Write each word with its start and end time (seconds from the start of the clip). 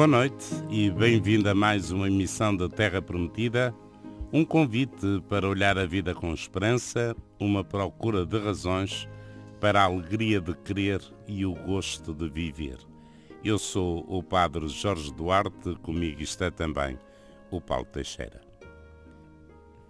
Boa 0.00 0.08
noite 0.08 0.46
e 0.70 0.90
bem-vindo 0.90 1.46
a 1.50 1.54
mais 1.54 1.90
uma 1.90 2.08
emissão 2.08 2.56
da 2.56 2.70
Terra 2.70 3.02
Prometida, 3.02 3.74
um 4.32 4.46
convite 4.46 5.22
para 5.28 5.46
olhar 5.46 5.76
a 5.76 5.84
vida 5.84 6.14
com 6.14 6.32
esperança, 6.32 7.14
uma 7.38 7.62
procura 7.62 8.24
de 8.24 8.38
razões 8.38 9.06
para 9.60 9.82
a 9.82 9.84
alegria 9.84 10.40
de 10.40 10.54
crer 10.54 11.02
e 11.28 11.44
o 11.44 11.52
gosto 11.52 12.14
de 12.14 12.30
viver. 12.30 12.78
Eu 13.44 13.58
sou 13.58 14.02
o 14.08 14.22
Padre 14.22 14.66
Jorge 14.68 15.12
Duarte, 15.12 15.74
comigo 15.82 16.22
está 16.22 16.50
também 16.50 16.98
o 17.50 17.60
Paulo 17.60 17.84
Teixeira. 17.84 18.40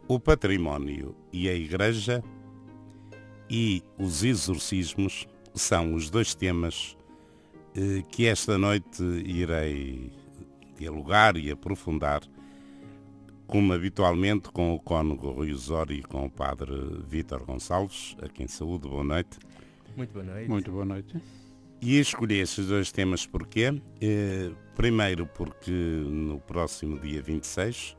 O 0.09 0.19
património 0.19 1.15
e 1.33 1.49
a 1.49 1.55
Igreja 1.55 2.21
e 3.49 3.81
os 3.97 4.25
exorcismos 4.25 5.29
são 5.55 5.95
os 5.95 6.11
dois 6.11 6.35
temas 6.35 6.97
que 8.11 8.27
esta 8.27 8.59
noite 8.59 9.03
irei 9.03 10.13
dialogar 10.79 11.37
e 11.37 11.51
aprofundar, 11.51 12.23
como 13.47 13.73
habitualmente 13.73 14.51
com 14.51 14.75
o 14.75 14.81
cônego 14.81 15.31
Rui 15.31 15.53
Osório 15.53 15.97
e 15.97 16.03
com 16.03 16.25
o 16.25 16.31
padre 16.31 16.73
Vítor 17.07 17.45
Gonçalves, 17.45 18.17
a 18.23 18.29
quem 18.29 18.49
saúde, 18.49 18.89
boa 18.89 19.05
noite. 19.05 19.39
Muito 19.97 20.13
boa 20.13 20.25
noite. 20.25 20.49
Muito 20.49 20.71
boa 20.71 20.85
noite. 20.85 21.21
E 21.83 21.99
escolhi 21.99 22.41
estes 22.41 22.67
dois 22.67 22.93
temas 22.93 23.27
porquê? 23.27 23.81
Eh, 24.01 24.51
primeiro 24.77 25.27
porque 25.27 25.71
no 25.71 26.39
próximo 26.39 26.99
dia 26.99 27.23
26 27.23 27.97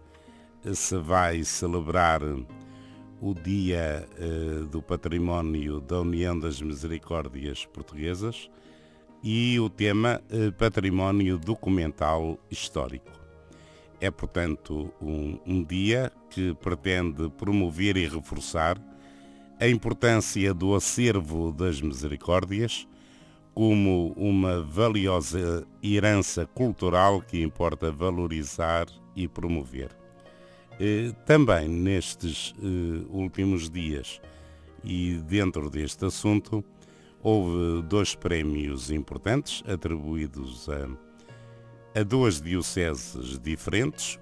eh, 0.66 0.74
se 0.74 0.98
vai 0.98 1.44
celebrar 1.44 2.22
o 2.24 3.34
Dia 3.34 4.08
eh, 4.18 4.68
do 4.72 4.84
Património 4.84 5.82
da 5.82 6.02
União 6.02 6.38
das 6.38 6.62
Misericórdias 6.62 7.66
Portuguesas 7.66 8.50
e 9.24 9.60
o 9.60 9.70
tema 9.70 10.22
eh, 10.30 10.52
Património 10.52 11.38
Documental 11.38 12.40
Histórico. 12.50 13.12
É, 14.00 14.10
portanto, 14.10 14.92
um, 15.02 15.40
um 15.46 15.64
dia 15.64 16.12
que 16.30 16.56
pretende 16.56 17.30
promover 17.30 17.98
e 17.98 18.08
reforçar 18.08 18.82
a 19.60 19.68
importância 19.68 20.54
do 20.54 20.74
acervo 20.74 21.52
das 21.52 21.80
misericórdias 21.80 22.88
como 23.54 24.14
uma 24.16 24.64
valiosa 24.64 25.68
herança 25.84 26.48
cultural 26.48 27.22
que 27.22 27.44
importa 27.44 27.92
valorizar 27.92 28.88
e 29.16 29.28
promover. 29.28 29.92
Eh, 30.80 31.14
também 31.26 31.68
nestes 31.68 32.56
eh, 32.58 33.06
últimos 33.10 33.70
dias 33.70 34.20
e 34.84 35.22
dentro 35.28 35.70
deste 35.70 36.06
assunto, 36.06 36.64
houve 37.24 37.82
dois 37.84 38.16
prémios 38.16 38.90
importantes 38.90 39.64
atribuídos 39.68 40.68
a, 40.70 42.00
a 42.00 42.04
duas 42.04 42.42
dioceses 42.42 43.38
diferentes, 43.40 44.20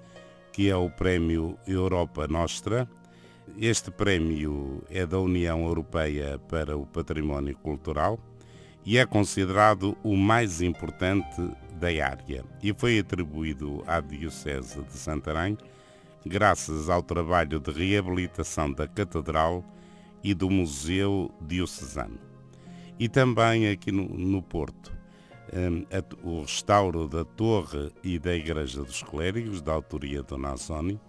que 0.52 0.68
é 0.68 0.76
o 0.76 0.90
Prémio 0.90 1.58
Europa 1.66 2.26
Nostra. 2.28 2.88
Este 3.58 3.90
prémio 3.90 4.82
é 4.90 5.06
da 5.06 5.18
União 5.18 5.64
Europeia 5.64 6.38
para 6.48 6.76
o 6.76 6.86
Património 6.86 7.56
Cultural 7.56 8.18
e 8.84 8.98
é 8.98 9.04
considerado 9.04 9.96
o 10.02 10.16
mais 10.16 10.60
importante 10.60 11.40
da 11.78 11.88
área 11.88 12.44
e 12.62 12.72
foi 12.72 12.98
atribuído 12.98 13.82
à 13.86 14.00
Diocese 14.00 14.82
de 14.82 14.92
Santarém 14.92 15.56
graças 16.24 16.90
ao 16.90 17.02
trabalho 17.02 17.58
de 17.58 17.70
reabilitação 17.70 18.70
da 18.70 18.86
Catedral 18.86 19.64
e 20.22 20.34
do 20.34 20.50
Museu 20.50 21.30
Diocesano. 21.40 22.29
E 23.00 23.08
também 23.08 23.66
aqui 23.66 23.90
no, 23.90 24.06
no 24.06 24.42
Porto, 24.42 24.92
um, 25.54 25.86
a, 25.90 26.28
o 26.28 26.42
restauro 26.42 27.08
da 27.08 27.24
Torre 27.24 27.90
e 28.04 28.18
da 28.18 28.34
Igreja 28.34 28.84
dos 28.84 29.02
Clérigos, 29.02 29.62
da 29.62 29.72
autoria 29.72 30.22
do 30.22 30.36
Nazoni, 30.36 31.00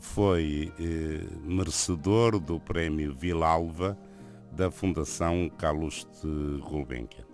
foi 0.00 0.72
eh, 0.78 1.24
merecedor 1.44 2.40
do 2.40 2.58
Prémio 2.58 3.14
Vilalva 3.14 3.96
da 4.50 4.72
Fundação 4.72 5.48
Calouste 5.56 6.26
Gulbenkian. 6.68 7.24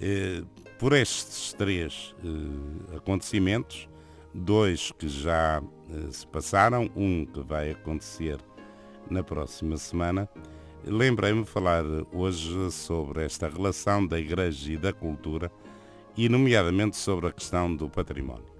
Eh, 0.00 0.42
por 0.78 0.92
estes 0.92 1.52
três 1.54 2.14
eh, 2.24 2.96
acontecimentos, 2.96 3.88
dois 4.32 4.92
que 4.92 5.08
já 5.08 5.60
eh, 5.90 6.10
se 6.12 6.24
passaram, 6.26 6.88
um 6.94 7.24
que 7.24 7.40
vai 7.40 7.72
acontecer 7.72 8.38
na 9.10 9.24
próxima 9.24 9.76
semana. 9.76 10.28
Lembrei-me 10.86 11.46
falar 11.46 11.82
hoje 12.12 12.70
sobre 12.70 13.24
esta 13.24 13.48
relação 13.48 14.06
da 14.06 14.20
Igreja 14.20 14.70
e 14.70 14.76
da 14.76 14.92
cultura 14.92 15.50
e, 16.14 16.28
nomeadamente, 16.28 16.98
sobre 16.98 17.26
a 17.26 17.32
questão 17.32 17.74
do 17.74 17.88
património. 17.88 18.52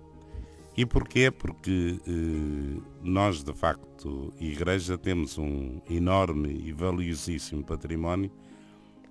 E 0.75 0.87
porquê? 0.87 1.31
Porque 1.31 2.01
eh, 2.09 2.81
nós, 3.03 3.45
de 3.45 3.53
facto, 3.53 4.33
Igreja, 4.41 4.97
temos 4.97 5.37
um 5.37 5.83
enorme 5.89 6.49
e 6.65 6.73
valiosíssimo 6.73 7.63
património, 7.63 8.31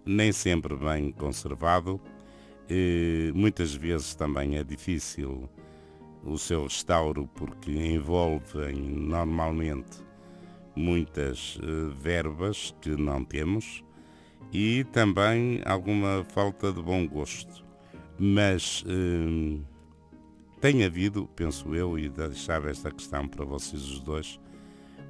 nem 0.03 0.31
sempre 0.31 0.75
bem 0.75 1.11
conservado, 1.11 2.01
eh, 2.67 3.31
muitas 3.35 3.75
vezes 3.75 4.15
também 4.15 4.57
é 4.57 4.63
difícil 4.63 5.47
o 6.23 6.35
seu 6.35 6.63
restauro 6.63 7.29
porque 7.35 7.71
envolve 7.71 8.73
normalmente 8.73 10.01
muitas 10.75 11.55
uh, 11.57 11.89
verbas 11.99 12.75
que 12.81 12.89
não 12.89 13.23
temos 13.23 13.83
e 14.51 14.83
também 14.85 15.61
alguma 15.65 16.23
falta 16.23 16.71
de 16.71 16.81
bom 16.81 17.07
gosto. 17.07 17.63
Mas 18.17 18.83
uh, 18.83 19.61
tem 20.61 20.83
havido, 20.83 21.27
penso 21.35 21.73
eu, 21.75 21.97
e 21.97 22.09
deixava 22.09 22.69
esta 22.69 22.91
questão 22.91 23.27
para 23.27 23.43
vocês 23.43 23.81
os 23.83 23.99
dois, 23.99 24.39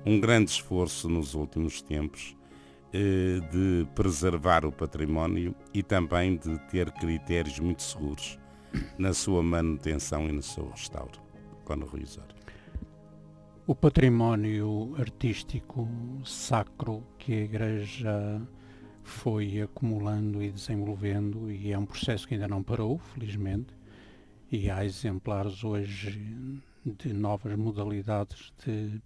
um 0.05 0.19
grande 0.19 0.51
esforço 0.51 1.09
nos 1.09 1.33
últimos 1.33 1.81
tempos 1.81 2.35
uh, 2.89 3.41
de 3.51 3.87
preservar 3.93 4.65
o 4.65 4.71
património 4.71 5.53
e 5.73 5.83
também 5.83 6.37
de 6.37 6.57
ter 6.69 6.91
critérios 6.91 7.59
muito 7.59 7.83
seguros 7.83 8.39
na 8.97 9.13
sua 9.13 9.43
manutenção 9.43 10.27
e 10.27 10.31
no 10.31 10.41
seu 10.41 10.69
restauro. 10.69 11.21
Quando 11.65 11.85
Rui 11.85 12.05
O 13.65 13.73
património 13.73 14.93
artístico 14.99 15.87
sacro 16.25 17.01
que 17.17 17.31
a 17.31 17.43
Igreja 17.43 18.41
foi 19.03 19.61
acumulando 19.61 20.43
e 20.43 20.51
desenvolvendo 20.51 21.49
e 21.49 21.71
é 21.71 21.79
um 21.79 21.85
processo 21.85 22.27
que 22.27 22.33
ainda 22.33 22.49
não 22.49 22.61
parou, 22.61 22.97
felizmente, 22.97 23.73
e 24.51 24.69
há 24.69 24.83
exemplares 24.83 25.63
hoje 25.63 26.19
de 26.85 27.13
novas 27.13 27.55
modalidades 27.55 28.51
de 28.65 29.01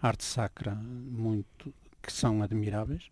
arte 0.00 0.24
sacra 0.24 0.74
muito 0.74 1.72
que 2.02 2.12
são 2.12 2.42
admiráveis 2.42 3.08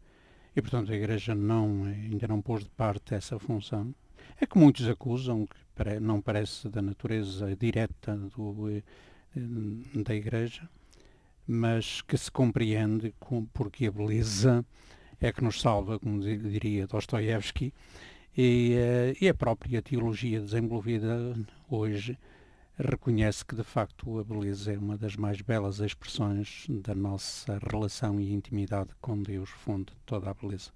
e 0.56 0.60
portanto 0.60 0.90
a 0.90 0.96
Igreja 0.96 1.36
não 1.36 1.84
ainda 1.84 2.26
não 2.26 2.42
pôs 2.42 2.64
de 2.64 2.70
parte 2.70 3.14
essa 3.14 3.38
função. 3.38 3.94
É 4.40 4.44
que 4.44 4.58
muitos 4.58 4.88
acusam 4.88 5.46
que 5.46 6.00
não 6.00 6.20
parece 6.20 6.68
da 6.68 6.82
natureza 6.82 7.54
direta 7.54 8.16
do, 8.16 8.68
eh, 8.68 8.82
da 10.02 10.14
Igreja, 10.16 10.68
mas 11.52 12.00
que 12.02 12.16
se 12.16 12.30
compreende 12.30 13.12
com, 13.18 13.44
porque 13.46 13.86
a 13.86 13.90
beleza 13.90 14.64
é 15.20 15.32
que 15.32 15.42
nos 15.42 15.60
salva, 15.60 15.98
como 15.98 16.20
diria 16.20 16.86
Dostoiévski, 16.86 17.74
e, 18.36 18.74
eh, 18.74 19.16
e 19.20 19.28
a 19.28 19.34
própria 19.34 19.82
teologia 19.82 20.40
desenvolvida 20.40 21.34
hoje 21.68 22.16
reconhece 22.78 23.44
que 23.44 23.56
de 23.56 23.64
facto 23.64 24.20
a 24.20 24.24
beleza 24.24 24.72
é 24.72 24.78
uma 24.78 24.96
das 24.96 25.16
mais 25.16 25.40
belas 25.42 25.80
expressões 25.80 26.66
da 26.68 26.94
nossa 26.94 27.58
relação 27.68 28.20
e 28.20 28.32
intimidade 28.32 28.90
com 29.00 29.20
Deus, 29.20 29.50
fonte 29.50 29.92
de 29.92 29.98
toda 30.06 30.30
a 30.30 30.34
beleza. 30.34 30.70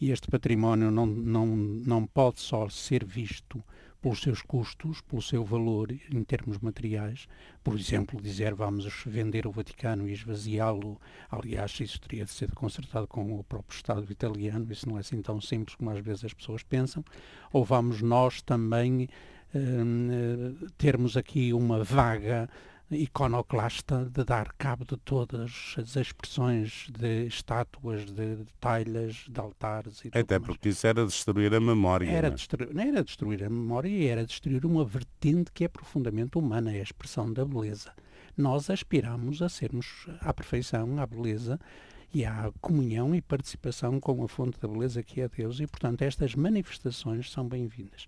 E 0.00 0.10
este 0.10 0.26
património 0.26 0.90
não, 0.90 1.06
não, 1.06 1.46
não 1.46 2.04
pode 2.04 2.40
só 2.40 2.68
ser 2.68 3.04
visto 3.04 3.62
pelos 4.04 4.20
seus 4.20 4.42
custos, 4.42 5.00
pelo 5.00 5.22
seu 5.22 5.42
valor 5.42 5.90
em 5.90 6.22
termos 6.24 6.58
materiais. 6.58 7.26
Por 7.62 7.74
exemplo, 7.74 8.20
dizer 8.20 8.54
vamos 8.54 9.02
vender 9.06 9.46
o 9.46 9.50
Vaticano 9.50 10.06
e 10.06 10.12
esvaziá-lo, 10.12 11.00
aliás, 11.30 11.80
isso 11.80 11.98
teria 11.98 12.26
de 12.26 12.30
ser 12.30 12.52
consertado 12.52 13.06
com 13.06 13.38
o 13.38 13.42
próprio 13.42 13.74
Estado 13.74 14.12
italiano, 14.12 14.70
isso 14.70 14.86
não 14.86 14.98
é 14.98 15.00
assim 15.00 15.22
tão 15.22 15.40
simples 15.40 15.74
como 15.74 15.88
às 15.88 16.04
vezes 16.04 16.22
as 16.22 16.34
pessoas 16.34 16.62
pensam. 16.62 17.02
Ou 17.50 17.64
vamos 17.64 18.02
nós 18.02 18.42
também 18.42 19.08
hum, 19.54 20.54
termos 20.76 21.16
aqui 21.16 21.54
uma 21.54 21.82
vaga 21.82 22.50
iconoclasta 22.90 24.04
de 24.04 24.24
dar 24.24 24.52
cabo 24.58 24.84
de 24.84 24.96
todas 24.96 25.74
as 25.78 25.96
expressões 25.96 26.86
de 26.90 27.26
estátuas, 27.26 28.04
de, 28.04 28.36
de 28.36 28.52
talhas, 28.60 29.24
de 29.28 29.40
altares. 29.40 30.04
E 30.04 30.10
Até 30.12 30.38
porque 30.38 30.68
isso 30.68 30.86
era 30.86 31.04
destruir 31.04 31.54
a 31.54 31.60
memória. 31.60 32.08
Era, 32.08 32.28
não? 32.28 32.34
É? 32.34 32.36
Destruir, 32.36 32.74
não 32.74 32.82
era 32.82 33.04
destruir 33.04 33.44
a 33.44 33.50
memória 33.50 33.88
e 33.88 34.06
era 34.06 34.24
destruir 34.24 34.64
uma 34.66 34.84
vertente 34.84 35.50
que 35.52 35.64
é 35.64 35.68
profundamente 35.68 36.38
humana, 36.38 36.72
é 36.72 36.80
a 36.80 36.82
expressão 36.82 37.32
da 37.32 37.44
beleza. 37.44 37.92
Nós 38.36 38.68
aspiramos 38.68 39.40
a 39.42 39.48
sermos 39.48 40.06
à 40.20 40.34
perfeição, 40.34 40.98
à 41.00 41.06
beleza 41.06 41.58
e 42.12 42.24
à 42.24 42.52
comunhão 42.60 43.14
e 43.14 43.22
participação 43.22 43.98
com 43.98 44.22
a 44.22 44.28
fonte 44.28 44.58
da 44.60 44.68
beleza 44.68 45.02
que 45.02 45.20
é 45.20 45.28
Deus 45.28 45.58
e, 45.60 45.66
portanto, 45.66 46.02
estas 46.02 46.34
manifestações 46.34 47.30
são 47.30 47.48
bem-vindas. 47.48 48.06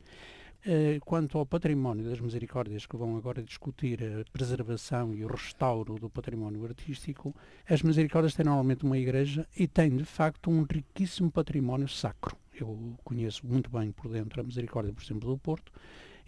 Eh, 0.68 0.98
quanto 1.04 1.38
ao 1.38 1.46
património 1.46 2.10
das 2.10 2.18
misericórdias 2.18 2.86
que 2.86 2.96
vão 2.96 3.16
agora 3.16 3.40
discutir 3.40 4.02
a 4.02 4.24
preservação 4.32 5.14
e 5.14 5.24
o 5.24 5.28
restauro 5.28 5.94
do 5.94 6.10
património 6.10 6.64
artístico, 6.64 7.32
as 7.70 7.82
misericórdias 7.82 8.34
têm 8.34 8.44
normalmente 8.44 8.84
uma 8.84 8.98
igreja 8.98 9.46
e 9.56 9.68
têm 9.68 9.96
de 9.96 10.04
facto 10.04 10.50
um 10.50 10.66
riquíssimo 10.68 11.30
património 11.30 11.86
sacro. 11.86 12.36
Eu 12.52 12.96
conheço 13.04 13.46
muito 13.46 13.70
bem 13.70 13.92
por 13.92 14.10
dentro 14.10 14.40
a 14.40 14.42
misericórdia, 14.42 14.92
por 14.92 15.04
exemplo, 15.04 15.30
do 15.30 15.38
Porto, 15.38 15.70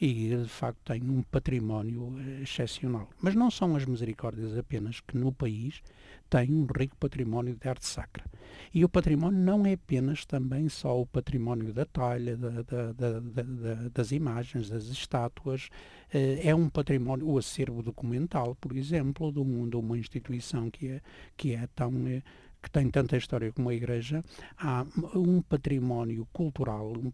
e 0.00 0.28
de 0.28 0.48
facto 0.48 0.78
tem 0.84 1.02
um 1.02 1.22
património 1.22 2.14
eh, 2.18 2.42
excepcional. 2.42 3.08
Mas 3.20 3.34
não 3.34 3.50
são 3.50 3.74
as 3.74 3.84
misericórdias 3.84 4.56
apenas 4.56 5.00
que 5.00 5.16
no 5.16 5.32
país 5.32 5.82
têm 6.30 6.52
um 6.52 6.66
rico 6.66 6.96
património 6.96 7.56
de 7.56 7.68
arte 7.68 7.86
sacra. 7.86 8.24
E 8.72 8.84
o 8.84 8.88
património 8.88 9.38
não 9.38 9.66
é 9.66 9.72
apenas 9.72 10.24
também 10.24 10.68
só 10.68 11.00
o 11.00 11.06
património 11.06 11.72
da 11.72 11.84
talha, 11.84 12.36
da, 12.36 12.62
da, 12.62 12.92
da, 12.92 13.88
das 13.92 14.12
imagens, 14.12 14.68
das 14.68 14.84
estátuas, 14.84 15.68
eh, 16.12 16.40
é 16.44 16.54
um 16.54 16.68
património, 16.68 17.28
o 17.28 17.38
acervo 17.38 17.82
documental, 17.82 18.54
por 18.54 18.76
exemplo, 18.76 19.32
de, 19.32 19.40
um, 19.40 19.68
de 19.68 19.76
uma 19.76 19.98
instituição 19.98 20.70
que 20.70 20.88
é, 20.88 21.00
que 21.36 21.54
é 21.54 21.66
tão 21.74 21.92
eh, 22.06 22.22
que 22.62 22.70
tem 22.70 22.90
tanta 22.90 23.16
história 23.16 23.52
como 23.52 23.68
a 23.68 23.74
Igreja, 23.74 24.22
há 24.58 24.84
um 25.14 25.40
património 25.40 26.26
cultural, 26.32 26.92
um, 26.92 27.10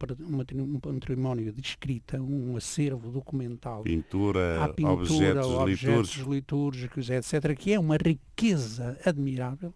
património 0.80 1.52
de 1.52 1.60
escrita, 1.60 2.20
um 2.20 2.56
acervo 2.56 3.10
documental. 3.10 3.82
Pintura, 3.82 4.72
pintura 4.74 4.92
objetos, 4.94 5.46
objetos 5.46 6.16
litúrgicos, 6.26 7.10
etc., 7.10 7.54
que 7.56 7.72
é 7.72 7.78
uma 7.78 7.96
riqueza 7.96 8.98
admirável 9.04 9.72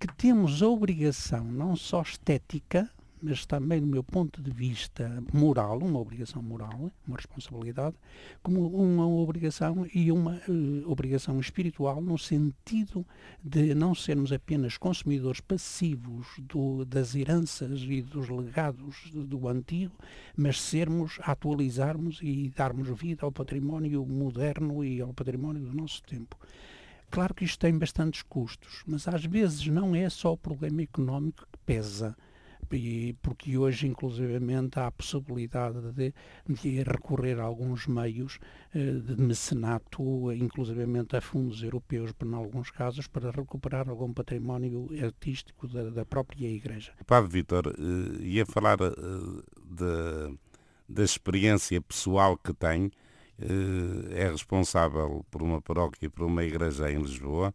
que 0.00 0.08
temos 0.16 0.62
a 0.62 0.68
obrigação, 0.68 1.44
não 1.44 1.76
só 1.76 2.02
estética, 2.02 2.90
mas 3.22 3.46
também 3.46 3.80
do 3.80 3.86
meu 3.86 4.02
ponto 4.02 4.42
de 4.42 4.50
vista 4.50 5.22
moral, 5.32 5.78
uma 5.78 6.00
obrigação 6.00 6.42
moral, 6.42 6.90
uma 7.06 7.16
responsabilidade, 7.16 7.94
como 8.42 8.66
uma 8.68 9.06
obrigação 9.06 9.86
e 9.94 10.10
uma 10.10 10.40
uh, 10.48 10.90
obrigação 10.90 11.38
espiritual 11.38 12.00
no 12.00 12.18
sentido 12.18 13.06
de 13.42 13.74
não 13.74 13.94
sermos 13.94 14.32
apenas 14.32 14.76
consumidores 14.76 15.40
passivos 15.40 16.26
do, 16.40 16.84
das 16.84 17.14
heranças 17.14 17.80
e 17.82 18.02
dos 18.02 18.28
legados 18.28 19.10
do, 19.12 19.24
do 19.24 19.48
antigo, 19.48 19.94
mas 20.36 20.60
sermos, 20.60 21.18
atualizarmos 21.22 22.18
e 22.20 22.52
darmos 22.56 22.88
vida 22.88 23.24
ao 23.24 23.30
património 23.30 24.04
moderno 24.04 24.84
e 24.84 25.00
ao 25.00 25.14
património 25.14 25.62
do 25.62 25.72
nosso 25.72 26.02
tempo. 26.02 26.36
Claro 27.12 27.34
que 27.34 27.44
isto 27.44 27.58
tem 27.58 27.78
bastantes 27.78 28.22
custos, 28.22 28.82
mas 28.86 29.06
às 29.06 29.24
vezes 29.24 29.66
não 29.66 29.94
é 29.94 30.08
só 30.08 30.32
o 30.32 30.36
problema 30.36 30.82
económico 30.82 31.46
que 31.52 31.58
pesa 31.58 32.16
e 32.74 33.12
porque 33.22 33.56
hoje, 33.56 33.86
inclusivamente, 33.86 34.78
há 34.78 34.86
a 34.86 34.90
possibilidade 34.90 35.92
de, 35.92 36.14
de 36.48 36.82
recorrer 36.82 37.38
a 37.38 37.44
alguns 37.44 37.86
meios 37.86 38.38
eh, 38.74 38.92
de 38.92 39.20
mecenato, 39.20 40.32
inclusivamente 40.32 41.16
a 41.16 41.20
fundos 41.20 41.62
europeus, 41.62 42.12
em 42.22 42.34
alguns 42.34 42.70
casos, 42.70 43.06
para 43.06 43.30
recuperar 43.30 43.88
algum 43.88 44.12
património 44.12 44.88
artístico 45.02 45.68
da, 45.68 45.90
da 45.90 46.04
própria 46.04 46.48
Igreja. 46.48 46.92
Padre 47.06 47.30
Vítor, 47.30 47.66
uh, 47.68 48.22
ia 48.22 48.46
falar 48.46 48.80
uh, 48.80 49.42
de, 49.64 50.38
da 50.88 51.02
experiência 51.02 51.80
pessoal 51.80 52.36
que 52.36 52.52
tem, 52.52 52.90
é 54.10 54.30
responsável 54.30 55.24
por 55.28 55.42
uma 55.42 55.60
paróquia 55.60 56.06
e 56.06 56.08
por 56.08 56.26
uma 56.26 56.44
igreja 56.44 56.92
em 56.92 57.02
Lisboa, 57.02 57.52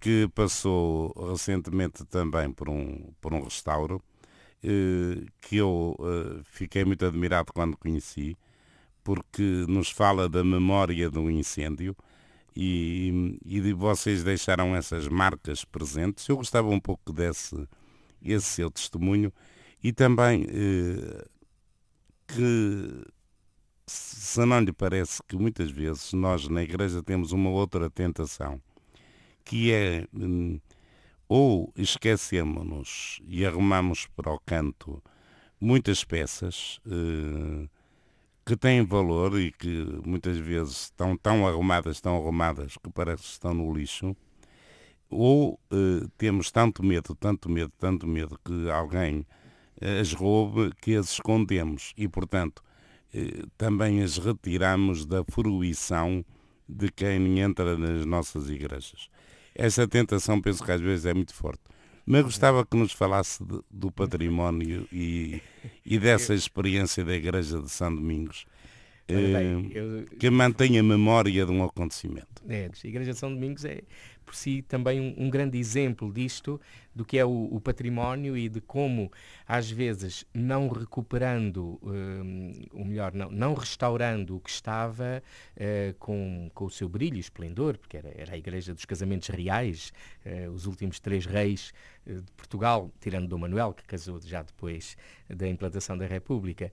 que 0.00 0.28
passou 0.34 1.12
recentemente 1.30 2.04
também 2.04 2.50
por 2.52 2.68
um, 2.68 3.12
por 3.20 3.32
um 3.32 3.42
restauro, 3.42 4.02
eh, 4.15 4.15
que 4.62 5.56
eu 5.56 5.96
eh, 6.00 6.40
fiquei 6.44 6.84
muito 6.84 7.04
admirado 7.04 7.52
quando 7.52 7.76
conheci, 7.76 8.36
porque 9.04 9.42
nos 9.68 9.90
fala 9.90 10.28
da 10.28 10.42
memória 10.42 11.10
do 11.10 11.30
incêndio 11.30 11.96
e, 12.54 13.38
e 13.44 13.60
de 13.60 13.72
vocês 13.72 14.24
deixaram 14.24 14.74
essas 14.74 15.08
marcas 15.08 15.64
presentes. 15.64 16.28
Eu 16.28 16.36
gostava 16.36 16.68
um 16.68 16.80
pouco 16.80 17.12
desse 17.12 17.68
esse 18.22 18.46
seu 18.46 18.70
testemunho 18.70 19.32
e 19.82 19.92
também 19.92 20.46
eh, 20.48 21.24
que 22.26 23.04
se 23.86 24.44
não 24.44 24.60
lhe 24.60 24.72
parece 24.72 25.22
que 25.28 25.36
muitas 25.36 25.70
vezes 25.70 26.12
nós 26.12 26.48
na 26.48 26.62
igreja 26.62 27.02
temos 27.02 27.32
uma 27.32 27.50
outra 27.50 27.88
tentação, 27.88 28.60
que 29.44 29.70
é 29.72 30.06
hum, 30.12 30.58
ou 31.28 31.72
esquecemos-nos 31.76 33.20
e 33.26 33.44
arrumamos 33.44 34.06
para 34.14 34.32
o 34.32 34.38
canto 34.38 35.02
muitas 35.60 36.04
peças 36.04 36.80
eh, 36.86 37.68
que 38.44 38.56
têm 38.56 38.84
valor 38.84 39.38
e 39.40 39.50
que 39.50 39.84
muitas 40.04 40.38
vezes 40.38 40.84
estão 40.84 41.16
tão 41.16 41.46
arrumadas, 41.46 42.00
tão 42.00 42.16
arrumadas 42.16 42.76
que 42.76 42.90
parece 42.90 43.22
que 43.22 43.28
estão 43.30 43.54
no 43.54 43.72
lixo, 43.74 44.16
ou 45.10 45.58
eh, 45.70 46.06
temos 46.16 46.50
tanto 46.50 46.84
medo, 46.84 47.14
tanto 47.14 47.48
medo, 47.50 47.72
tanto 47.78 48.06
medo 48.06 48.38
que 48.44 48.70
alguém 48.70 49.26
eh, 49.80 50.00
as 50.00 50.12
roube 50.12 50.72
que 50.80 50.94
as 50.94 51.12
escondemos 51.12 51.92
e, 51.96 52.08
portanto, 52.08 52.62
também 53.56 54.02
as 54.02 54.18
retiramos 54.18 55.06
da 55.06 55.24
fruição 55.24 56.22
de 56.68 56.90
quem 56.90 57.40
entra 57.40 57.78
nas 57.78 58.04
nossas 58.04 58.50
igrejas. 58.50 59.08
Essa 59.58 59.88
tentação 59.88 60.40
penso 60.40 60.62
que 60.62 60.70
às 60.70 60.80
vezes 60.80 61.06
é 61.06 61.14
muito 61.14 61.34
forte. 61.34 61.62
Mas 62.04 62.22
gostava 62.22 62.64
que 62.64 62.76
nos 62.76 62.92
falasse 62.92 63.42
de, 63.44 63.60
do 63.70 63.90
património 63.90 64.86
e, 64.92 65.42
e 65.84 65.98
dessa 65.98 66.34
experiência 66.34 67.04
da 67.04 67.14
Igreja 67.14 67.60
de 67.60 67.68
São 67.68 67.92
Domingos, 67.92 68.46
bem, 69.08 69.72
eh, 69.74 69.78
eu... 69.78 70.06
que 70.18 70.30
mantém 70.30 70.78
a 70.78 70.82
memória 70.82 71.44
de 71.44 71.50
um 71.50 71.64
acontecimento. 71.64 72.42
É, 72.48 72.70
a 72.72 72.86
Igreja 72.86 73.12
de 73.12 73.18
São 73.18 73.34
Domingos 73.34 73.64
é, 73.64 73.82
por 74.24 74.36
si 74.36 74.62
também 74.62 75.00
um, 75.00 75.26
um 75.26 75.30
grande 75.30 75.58
exemplo 75.58 76.12
disto, 76.12 76.60
do 76.96 77.04
que 77.04 77.18
é 77.18 77.24
o, 77.26 77.48
o, 77.52 77.60
património 77.60 78.34
e 78.38 78.48
de 78.48 78.58
como, 78.58 79.12
às 79.46 79.70
vezes, 79.70 80.24
não 80.32 80.66
recuperando, 80.66 81.78
um, 81.82 82.52
ou 82.72 82.86
melhor, 82.86 83.12
não, 83.12 83.30
não 83.30 83.52
restaurando 83.52 84.34
o 84.34 84.40
que 84.40 84.48
estava 84.48 85.22
uh, 85.56 85.94
com, 85.98 86.50
com 86.54 86.64
o 86.64 86.70
seu 86.70 86.88
brilho 86.88 87.18
e 87.18 87.20
esplendor, 87.20 87.76
porque 87.76 87.98
era, 87.98 88.10
era 88.16 88.32
a 88.32 88.38
Igreja 88.38 88.72
dos 88.72 88.86
Casamentos 88.86 89.28
Reais, 89.28 89.92
uh, 90.24 90.50
os 90.50 90.64
últimos 90.64 90.98
três 90.98 91.26
reis 91.26 91.70
uh, 92.06 92.14
de 92.14 92.32
Portugal, 92.32 92.90
tirando 92.98 93.28
Dom 93.28 93.40
Manuel, 93.40 93.74
que 93.74 93.84
casou 93.84 94.18
já 94.22 94.40
depois 94.42 94.96
da 95.28 95.46
implantação 95.46 95.98
da 95.98 96.06
República, 96.06 96.72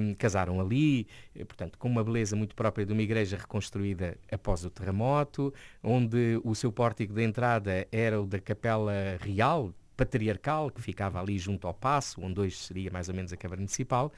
um, 0.00 0.14
casaram 0.14 0.60
ali, 0.60 1.06
portanto, 1.46 1.78
com 1.78 1.88
uma 1.88 2.02
beleza 2.02 2.34
muito 2.34 2.54
própria 2.56 2.84
de 2.84 2.92
uma 2.92 3.02
igreja 3.02 3.36
reconstruída 3.36 4.18
após 4.30 4.64
o 4.64 4.70
terremoto, 4.70 5.54
onde 5.82 6.40
o 6.42 6.54
seu 6.54 6.72
pórtico 6.72 7.12
de 7.12 7.22
entrada 7.22 7.86
era 7.92 8.20
o 8.20 8.26
da 8.26 8.40
Capela 8.40 8.92
Real, 9.20 9.51
patriarcal, 9.96 10.70
que 10.70 10.80
ficava 10.80 11.20
ali 11.20 11.38
junto 11.38 11.66
ao 11.66 11.74
Passo, 11.74 12.20
onde 12.20 12.40
hoje 12.40 12.56
seria 12.56 12.90
mais 12.90 13.08
ou 13.08 13.14
menos 13.14 13.32
a 13.32 13.36
Câmara 13.36 13.60
Municipal, 13.60 14.12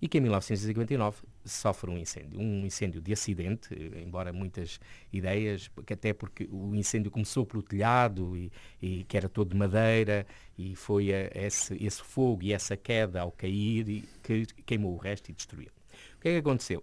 e 0.00 0.08
que 0.08 0.18
em 0.18 0.20
1959 0.20 1.22
sofre 1.44 1.90
um 1.90 1.98
incêndio. 1.98 2.40
Um 2.40 2.66
incêndio 2.66 3.00
de 3.00 3.12
acidente, 3.12 3.68
embora 4.02 4.32
muitas 4.32 4.80
ideias, 5.12 5.70
que 5.86 5.92
até 5.92 6.12
porque 6.12 6.48
o 6.50 6.74
incêndio 6.74 7.10
começou 7.10 7.46
pelo 7.46 7.62
telhado 7.62 8.36
e, 8.36 8.50
e 8.80 9.04
que 9.04 9.16
era 9.16 9.28
todo 9.28 9.50
de 9.50 9.56
madeira, 9.56 10.26
e 10.56 10.74
foi 10.74 11.12
a, 11.12 11.30
esse, 11.34 11.74
esse 11.84 12.02
fogo 12.02 12.42
e 12.42 12.52
essa 12.52 12.76
queda 12.76 13.20
ao 13.20 13.30
cair 13.30 14.04
que 14.22 14.46
queimou 14.66 14.94
o 14.94 14.98
resto 14.98 15.30
e 15.30 15.34
destruiu. 15.34 15.70
O 16.16 16.20
que 16.20 16.28
é 16.28 16.32
que 16.32 16.38
aconteceu? 16.38 16.82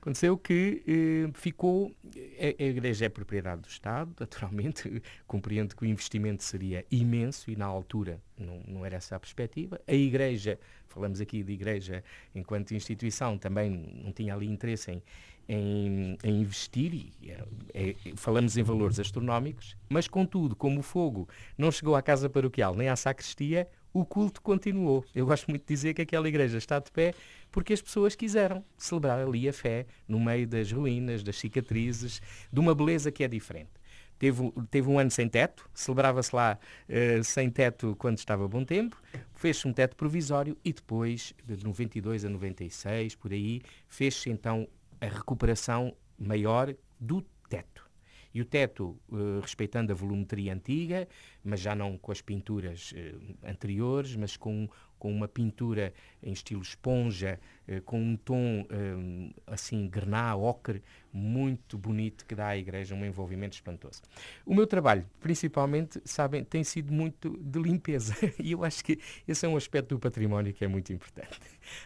Aconteceu 0.00 0.38
que 0.38 0.82
eh, 0.88 1.30
ficou. 1.34 1.94
A, 2.38 2.62
a, 2.62 2.66
igreja 2.66 3.04
é 3.04 3.08
propriedade 3.10 3.60
do 3.60 3.68
Estado, 3.68 4.10
naturalmente. 4.18 5.02
Compreendo 5.26 5.76
que 5.76 5.82
o 5.82 5.86
investimento 5.86 6.42
seria 6.42 6.86
imenso 6.90 7.50
e, 7.50 7.56
na 7.56 7.66
altura, 7.66 8.18
não, 8.38 8.62
não 8.66 8.86
era 8.86 8.96
essa 8.96 9.16
a 9.16 9.20
perspectiva. 9.20 9.78
A 9.86 9.92
igreja, 9.92 10.58
falamos 10.88 11.20
aqui 11.20 11.42
de 11.42 11.52
igreja 11.52 12.02
enquanto 12.34 12.72
instituição, 12.72 13.36
também 13.36 13.70
não 13.70 14.10
tinha 14.10 14.34
ali 14.34 14.48
interesse 14.50 14.90
em, 14.90 15.02
em, 15.46 16.16
em 16.24 16.40
investir, 16.40 16.94
e 16.94 17.30
é, 17.30 17.44
é, 17.74 17.94
falamos 18.16 18.56
em 18.56 18.62
valores 18.62 18.98
astronómicos, 18.98 19.76
mas, 19.88 20.08
contudo, 20.08 20.56
como 20.56 20.80
o 20.80 20.82
fogo 20.82 21.28
não 21.58 21.70
chegou 21.70 21.94
à 21.94 22.00
casa 22.00 22.30
paroquial 22.30 22.74
nem 22.74 22.88
à 22.88 22.96
sacristia, 22.96 23.68
o 23.92 24.04
culto 24.04 24.40
continuou. 24.40 25.04
Eu 25.14 25.26
gosto 25.26 25.48
muito 25.48 25.62
de 25.62 25.74
dizer 25.74 25.94
que 25.94 26.02
aquela 26.02 26.28
igreja 26.28 26.58
está 26.58 26.78
de 26.78 26.90
pé 26.90 27.14
porque 27.50 27.72
as 27.72 27.82
pessoas 27.82 28.14
quiseram 28.14 28.64
celebrar 28.78 29.20
ali 29.20 29.48
a 29.48 29.52
fé 29.52 29.86
no 30.06 30.20
meio 30.20 30.46
das 30.46 30.70
ruínas, 30.70 31.22
das 31.22 31.38
cicatrizes, 31.38 32.22
de 32.52 32.60
uma 32.60 32.74
beleza 32.74 33.10
que 33.10 33.24
é 33.24 33.28
diferente. 33.28 33.70
Teve, 34.18 34.52
teve 34.70 34.88
um 34.88 34.98
ano 34.98 35.10
sem 35.10 35.28
teto, 35.28 35.68
celebrava-se 35.72 36.36
lá 36.36 36.58
uh, 36.88 37.24
sem 37.24 37.50
teto 37.50 37.96
quando 37.98 38.18
estava 38.18 38.46
bom 38.46 38.64
tempo, 38.64 39.00
fez-se 39.34 39.66
um 39.66 39.72
teto 39.72 39.96
provisório 39.96 40.58
e 40.62 40.74
depois, 40.74 41.32
de 41.42 41.64
92 41.64 42.26
a 42.26 42.28
96, 42.28 43.14
por 43.14 43.32
aí, 43.32 43.62
fez-se 43.88 44.28
então 44.28 44.68
a 45.00 45.06
recuperação 45.06 45.96
maior 46.18 46.74
do 47.00 47.22
teto. 47.48 47.89
E 48.32 48.40
o 48.40 48.44
teto, 48.44 48.96
uh, 49.08 49.40
respeitando 49.40 49.92
a 49.92 49.94
volumetria 49.94 50.54
antiga, 50.54 51.08
mas 51.42 51.60
já 51.60 51.74
não 51.74 51.98
com 51.98 52.12
as 52.12 52.22
pinturas 52.22 52.92
uh, 52.92 53.36
anteriores, 53.44 54.14
mas 54.14 54.36
com 54.36 54.68
com 55.00 55.10
uma 55.10 55.26
pintura 55.26 55.92
em 56.22 56.32
estilo 56.32 56.60
esponja, 56.60 57.40
eh, 57.66 57.80
com 57.80 57.98
um 57.98 58.16
tom 58.16 58.66
eh, 58.68 59.32
assim 59.46 59.88
grená, 59.88 60.36
ocre, 60.36 60.82
muito 61.12 61.78
bonito 61.78 62.26
que 62.26 62.34
dá 62.34 62.48
à 62.48 62.56
igreja 62.56 62.94
um 62.94 63.04
envolvimento 63.04 63.54
espantoso. 63.54 64.02
O 64.44 64.54
meu 64.54 64.66
trabalho, 64.66 65.04
principalmente, 65.18 66.00
sabem, 66.04 66.44
tem 66.44 66.62
sido 66.62 66.92
muito 66.92 67.36
de 67.40 67.58
limpeza 67.58 68.14
e 68.38 68.52
eu 68.52 68.62
acho 68.62 68.84
que 68.84 68.98
esse 69.26 69.44
é 69.44 69.48
um 69.48 69.56
aspecto 69.56 69.94
do 69.94 69.98
património 69.98 70.52
que 70.52 70.64
é 70.64 70.68
muito 70.68 70.92
importante. 70.92 71.40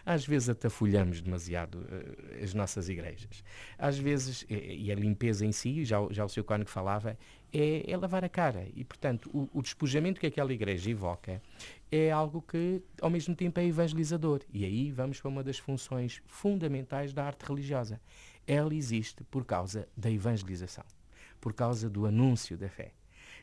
Às 0.05 0.25
vezes 0.25 0.49
atafolhamos 0.49 1.21
demasiado 1.21 1.75
uh, 1.75 2.43
as 2.43 2.53
nossas 2.53 2.89
igrejas. 2.89 3.43
Às 3.77 3.97
vezes, 3.97 4.45
e, 4.49 4.91
a 4.91 4.95
limpeza 4.95 5.45
em 5.45 5.51
si, 5.51 5.85
já, 5.85 5.97
já 6.11 6.25
o 6.25 6.29
seu 6.29 6.43
Cónigo 6.43 6.69
falava, 6.69 7.17
é, 7.55 7.89
é, 7.89 7.97
lavar 7.97 8.23
a 8.25 8.29
cara. 8.29 8.67
E, 8.75 8.83
portanto, 8.83 9.29
o, 9.33 9.49
o, 9.53 9.61
despojamento 9.61 10.19
que 10.19 10.27
aquela 10.27 10.53
igreja 10.53 10.89
evoca 10.89 11.41
é 11.91 12.11
algo 12.11 12.41
que, 12.41 12.81
ao 13.01 13.09
mesmo 13.09 13.35
tempo, 13.35 13.59
é 13.59 13.65
evangelizador. 13.65 14.41
E 14.51 14.65
aí 14.65 14.91
vamos 14.91 15.19
para 15.19 15.29
uma 15.29 15.43
das 15.43 15.57
funções 15.57 16.21
fundamentais 16.25 17.13
da 17.13 17.25
arte 17.25 17.45
religiosa. 17.45 17.99
Ela 18.47 18.73
existe 18.75 19.23
por 19.25 19.45
causa 19.45 19.87
da 19.95 20.09
evangelização, 20.11 20.85
por 21.39 21.53
causa 21.53 21.89
do 21.89 22.05
anúncio 22.05 22.57
da 22.57 22.69
fé 22.69 22.91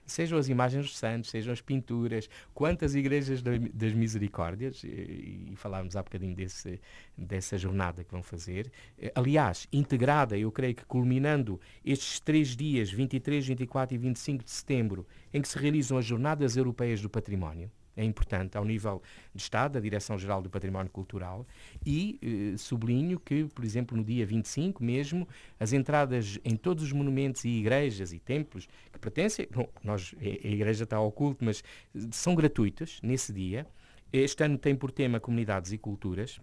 sejam 0.07 0.39
as 0.39 0.49
imagens 0.49 0.87
dos 0.87 0.99
santos, 0.99 1.31
sejam 1.31 1.53
as 1.53 1.61
pinturas, 1.61 2.29
quantas 2.53 2.95
igrejas 2.95 3.43
das 3.43 3.93
misericórdias, 3.93 4.83
e, 4.85 5.53
falámos 5.57 5.97
há 5.97 6.03
bocadinho 6.03 6.35
desse, 6.35 6.81
dessa 7.17 7.57
jornada 7.57 8.05
que 8.05 8.11
vão 8.11 8.23
fazer, 8.23 8.71
eh, 8.99 9.13
aliás, 9.15 9.67
integrada, 9.73 10.37
eu 10.37 10.51
creio 10.51 10.75
que 10.75 10.85
culminando 10.85 11.61
estes 11.85 12.21
três 12.21 12.57
dias, 12.57 12.91
23, 12.91 13.47
24 13.47 13.95
e 13.95 13.99
25 13.99 14.45
de 14.45 14.51
setembro, 14.51 15.07
em 15.33 15.41
que 15.41 15.49
se 15.49 15.59
realizam 15.59 15.97
as 15.97 16.05
Jornadas 16.05 16.57
Europeias 16.57 17.01
do 17.01 17.09
Património, 17.09 17.71
é 17.97 18.05
importante 18.05 18.57
ao 18.57 18.65
nível 18.65 19.03
de 19.35 19.43
Estado, 19.43 19.73
da 19.73 19.81
Direção-Geral 19.81 20.43
do 20.43 20.51
Património 20.51 20.91
Cultural, 20.91 21.47
e 21.85 22.19
eh, 22.23 22.57
sublinho 22.57 23.19
que, 23.21 23.45
por 23.45 23.65
exemplo, 23.65 23.97
no 23.97 24.05
dia 24.05 24.25
25 24.25 24.83
mesmo, 24.83 25.29
as 25.59 25.73
entradas 25.73 26.39
em 26.45 26.57
todos 26.57 26.83
os 26.85 26.93
monumentos 26.93 27.45
e 27.45 27.49
igrejas 27.49 28.13
e 28.13 28.19
templos 28.19 28.69
que 28.93 28.99
pertencem, 28.99 29.47
bom, 29.51 29.69
nós, 29.83 30.15
a 30.21 30.49
igreja 30.49 30.85
está 30.85 30.97
ao 30.97 31.11
culto, 31.13 31.45
mas 31.45 31.63
são 32.11 32.35
gratuitas 32.35 32.99
nesse 33.03 33.33
dia. 33.33 33.67
Este 34.13 34.45
ano 34.45 34.59
tem 34.59 34.75
por 34.75 34.91
tema 34.91 35.21
Comunidades 35.21 35.73
e 35.73 35.79
Culturas, 35.79 36.41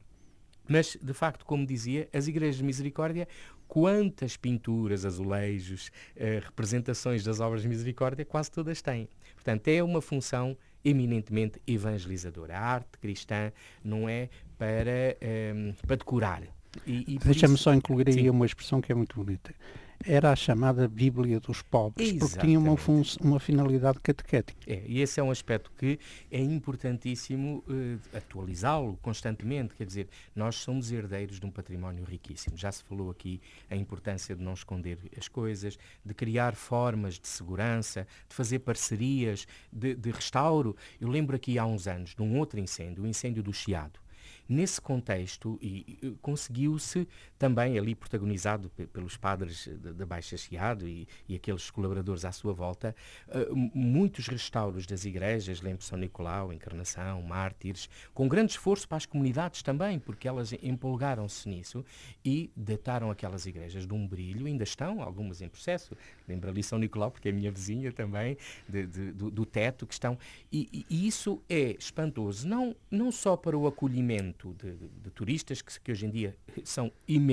mas, 0.68 0.96
de 1.02 1.14
facto, 1.14 1.46
como 1.46 1.66
dizia, 1.66 2.08
as 2.14 2.28
igrejas 2.28 2.58
de 2.58 2.64
misericórdia, 2.64 3.28
quantas 3.68 4.38
pinturas, 4.38 5.04
azulejos, 5.04 5.92
eh, 6.16 6.42
representações 6.44 7.24
das 7.24 7.40
obras 7.40 7.64
de 7.64 7.68
misericórdia, 7.68 8.24
quase 8.24 8.52
todas 8.52 8.82
têm. 8.82 9.10
Portanto, 9.34 9.68
é 9.68 9.82
uma 9.84 10.00
função 10.00 10.56
eminentemente 10.84 11.62
evangelizadora. 11.68 12.58
A 12.58 12.62
arte 12.62 12.98
cristã 13.00 13.52
não 13.84 14.08
é 14.08 14.30
para, 14.58 15.18
um, 15.22 15.70
ehm, 15.70 15.74
para 15.86 15.96
decorar. 15.96 16.44
Deixa-me 17.26 17.58
só 17.58 17.74
incluir 17.74 18.08
aí 18.08 18.14
sim. 18.14 18.30
uma 18.30 18.46
expressão 18.46 18.80
que 18.80 18.92
é 18.92 18.96
muito 18.96 19.16
bonita 19.16 19.54
era 20.06 20.32
a 20.32 20.36
chamada 20.36 20.88
Bíblia 20.88 21.40
dos 21.40 21.62
pobres, 21.62 22.10
Exatamente. 22.10 22.32
porque 22.32 22.48
tinha 22.48 22.60
uma, 22.60 22.76
uma 23.22 23.40
finalidade 23.40 24.00
catequética. 24.00 24.60
É, 24.66 24.84
e 24.86 25.02
esse 25.02 25.20
é 25.20 25.24
um 25.24 25.32
aspecto 25.32 25.72
que 25.78 26.00
é 26.32 26.40
importantíssimo 26.40 27.64
uh, 27.68 28.18
atualizá-lo 28.18 28.98
constantemente. 29.02 29.74
Quer 29.76 29.86
dizer, 29.86 30.08
nós 30.36 30.56
somos 30.56 30.92
herdeiros 30.92 31.40
de 31.40 31.46
um 31.46 31.52
património 31.52 32.04
riquíssimo. 32.04 32.56
Já 32.58 32.72
se 32.72 32.84
falou 32.84 33.12
aqui 33.12 33.42
a 33.70 33.76
importância 33.76 34.36
de 34.36 34.44
não 34.44 34.54
esconder 34.54 34.98
as 35.18 35.28
coisas, 35.28 35.78
de 36.06 36.14
criar 36.14 36.56
formas 36.56 37.20
de 37.20 37.28
segurança, 37.28 38.08
de 38.28 38.36
fazer 38.36 38.60
parcerias, 38.60 39.46
de, 39.72 39.96
de 39.96 40.12
restauro. 40.12 40.76
Eu 41.00 41.10
lembro 41.10 41.36
aqui 41.36 41.60
há 41.60 41.66
uns 41.66 41.88
anos 41.88 42.16
de 42.16 42.22
um 42.22 42.38
outro 42.38 42.60
incêndio, 42.60 43.04
o 43.04 43.08
incêndio 43.08 43.44
do 43.44 43.54
Chiado 43.54 44.00
Nesse 44.50 44.82
contexto, 44.82 45.60
e, 45.62 46.18
conseguiu-se 46.24 47.08
também 47.40 47.80
ali 47.80 47.96
protagonizado 47.96 48.70
pelos 48.92 49.16
padres 49.16 49.70
da 49.96 50.06
Baixa 50.06 50.38
Chiado 50.38 50.88
e, 50.88 51.08
e, 51.28 51.36
aqueles 51.36 51.72
colaboradores 51.72 52.26
à 52.26 52.32
sua 52.34 52.54
volta, 52.54 52.94
uh, 53.30 53.56
muitos 53.74 54.28
restauros 54.28 54.86
das 54.86 55.06
igrejas, 55.06 55.62
lembro 55.62 55.84
São 55.84 55.98
Nicolau, 55.98 56.52
Encarnação, 56.52 57.22
Mártires, 57.22 57.90
com 58.14 58.28
grande 58.28 58.52
esforço 58.52 58.88
para 58.88 58.98
as 58.98 59.06
comunidades 59.06 59.64
também, 59.64 59.98
porque 59.98 60.28
elas 60.28 60.52
empolgaram-se 60.62 61.48
nisso 61.48 61.86
e 62.24 62.52
dataram 62.56 63.10
aquelas 63.10 63.46
igrejas 63.46 63.88
de 63.88 63.94
um 63.94 64.06
brilho, 64.06 64.46
ainda 64.46 64.64
estão, 64.64 65.02
algumas 65.02 65.42
em 65.42 65.48
processo, 65.48 65.96
lembro 66.28 66.50
ali 66.50 66.62
São 66.62 66.78
Nicolau, 66.78 67.10
porque 67.10 67.30
é 67.30 67.32
minha 67.32 67.52
vizinha 67.52 67.92
também, 67.94 68.38
de, 68.68 68.86
de, 68.86 69.12
do, 69.14 69.32
do, 69.32 69.46
teto 69.46 69.88
que 69.88 69.94
estão, 69.94 70.18
e, 70.52 70.86
e 70.90 71.08
isso 71.08 71.42
é 71.48 71.76
espantoso, 71.80 72.46
não, 72.46 72.76
não 72.92 73.12
só 73.12 73.38
para 73.38 73.58
o 73.58 73.66
acolhimento, 73.66 74.54
de, 74.60 74.74
de, 74.76 75.10
turistas, 75.12 75.62
que, 75.62 75.80
que, 75.80 75.92
hoje 75.92 76.06
em 76.06 76.10
dia 76.10 76.36
são 76.66 76.92
imensos, 77.08 77.29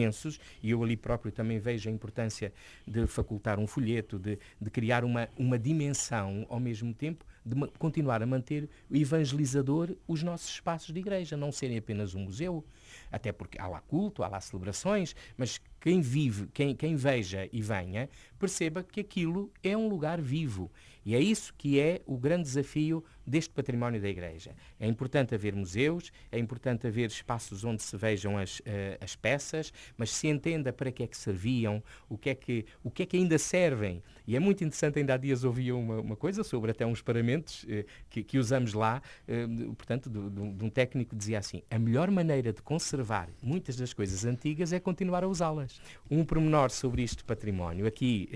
e 0.63 0.71
eu 0.71 0.83
ali 0.83 0.97
próprio 0.97 1.33
também 1.33 1.59
vejo 1.59 1.89
a 1.89 1.93
importância 1.93 2.53
de 2.87 3.07
facultar 3.07 3.59
um 3.59 3.67
folheto, 3.67 4.19
de, 4.19 4.39
de 4.61 4.71
criar 4.71 5.05
uma, 5.05 5.29
uma 5.39 5.59
dimensão 5.59 6.47
ao 6.49 6.61
mesmo 6.61 6.93
tempo, 6.93 7.25
de 7.45 7.55
continuar 7.79 8.23
a 8.23 8.27
manter 8.27 8.69
o 8.91 8.97
evangelizador 8.97 9.97
os 10.07 10.23
nossos 10.23 10.51
espaços 10.51 10.93
de 10.93 10.99
igreja, 10.99 11.37
não 11.37 11.53
serem 11.53 11.79
apenas 11.79 12.15
um 12.15 12.21
museu, 12.21 12.65
até 13.11 13.31
porque 13.33 13.61
há 13.61 13.67
lá 13.69 13.81
culto, 13.81 14.23
há 14.23 14.29
lá 14.29 14.41
celebrações, 14.41 15.15
mas 15.37 15.61
quem 15.81 16.01
vive, 16.01 16.49
quem, 16.53 16.75
quem 16.75 16.97
veja 16.97 17.49
e 17.53 17.63
venha, 17.63 18.11
perceba 18.39 18.83
que 18.83 19.01
aquilo 19.01 19.53
é 19.63 19.77
um 19.77 19.89
lugar 19.89 20.21
vivo. 20.21 20.71
E 21.05 21.15
é 21.15 21.21
isso 21.21 21.55
que 21.57 21.79
é 21.79 22.03
o 22.05 22.19
grande 22.19 22.43
desafio 22.43 23.05
deste 23.27 23.53
património 23.53 24.01
da 24.01 24.09
Igreja. 24.09 24.55
É 24.79 24.87
importante 24.87 25.35
haver 25.35 25.55
museus, 25.55 26.13
é 26.31 26.39
importante 26.39 26.87
haver 26.87 27.09
espaços 27.09 27.65
onde 27.65 27.83
se 27.83 27.97
vejam 27.97 28.39
as, 28.39 28.61
uh, 28.61 28.63
as 29.01 29.17
peças, 29.17 29.73
mas 29.97 30.11
se 30.11 30.29
entenda 30.29 30.73
para 30.73 30.93
que 30.93 31.03
é 31.03 31.07
que 31.07 31.17
serviam, 31.17 31.83
o 32.09 32.17
que 32.17 32.31
é 32.31 32.35
que, 32.35 32.65
o 32.83 32.91
que, 32.91 33.03
é 33.03 33.07
que 33.07 33.17
ainda 33.17 33.39
servem. 33.39 34.03
E 34.27 34.37
é 34.37 34.41
muito 34.41 34.63
interessante, 34.65 34.99
ainda 34.99 35.15
há 35.15 35.17
dias 35.17 35.45
ouvia 35.45 35.75
uma, 35.75 36.01
uma 36.01 36.17
coisa 36.17 36.45
sobre 36.45 36.71
até 36.71 36.87
uns 36.87 37.03
paramentos 37.03 37.65
uh, 37.65 37.85
que, 38.09 38.23
que, 38.23 38.39
usamos 38.39 38.73
lá, 38.73 39.03
uh, 39.29 39.75
portanto, 39.75 40.09
de, 40.09 40.55
de 40.55 40.65
um 40.65 40.71
técnico 40.71 41.11
que 41.11 41.17
dizia 41.17 41.39
assim, 41.39 41.63
a 41.71 41.79
melhor 41.79 42.11
maneira 42.11 42.53
de 42.53 42.63
conservar 42.63 43.29
muitas 43.43 43.77
das 43.77 43.93
coisas 43.93 44.25
antigas 44.25 44.73
é 44.73 44.79
continuar 44.81 45.25
a 45.25 45.29
usá-las. 45.29 45.81
Um 46.11 46.25
pormenor 46.25 46.71
sobre 46.71 47.03
isto 47.03 47.25
património, 47.25 47.87
aqui, 47.87 48.29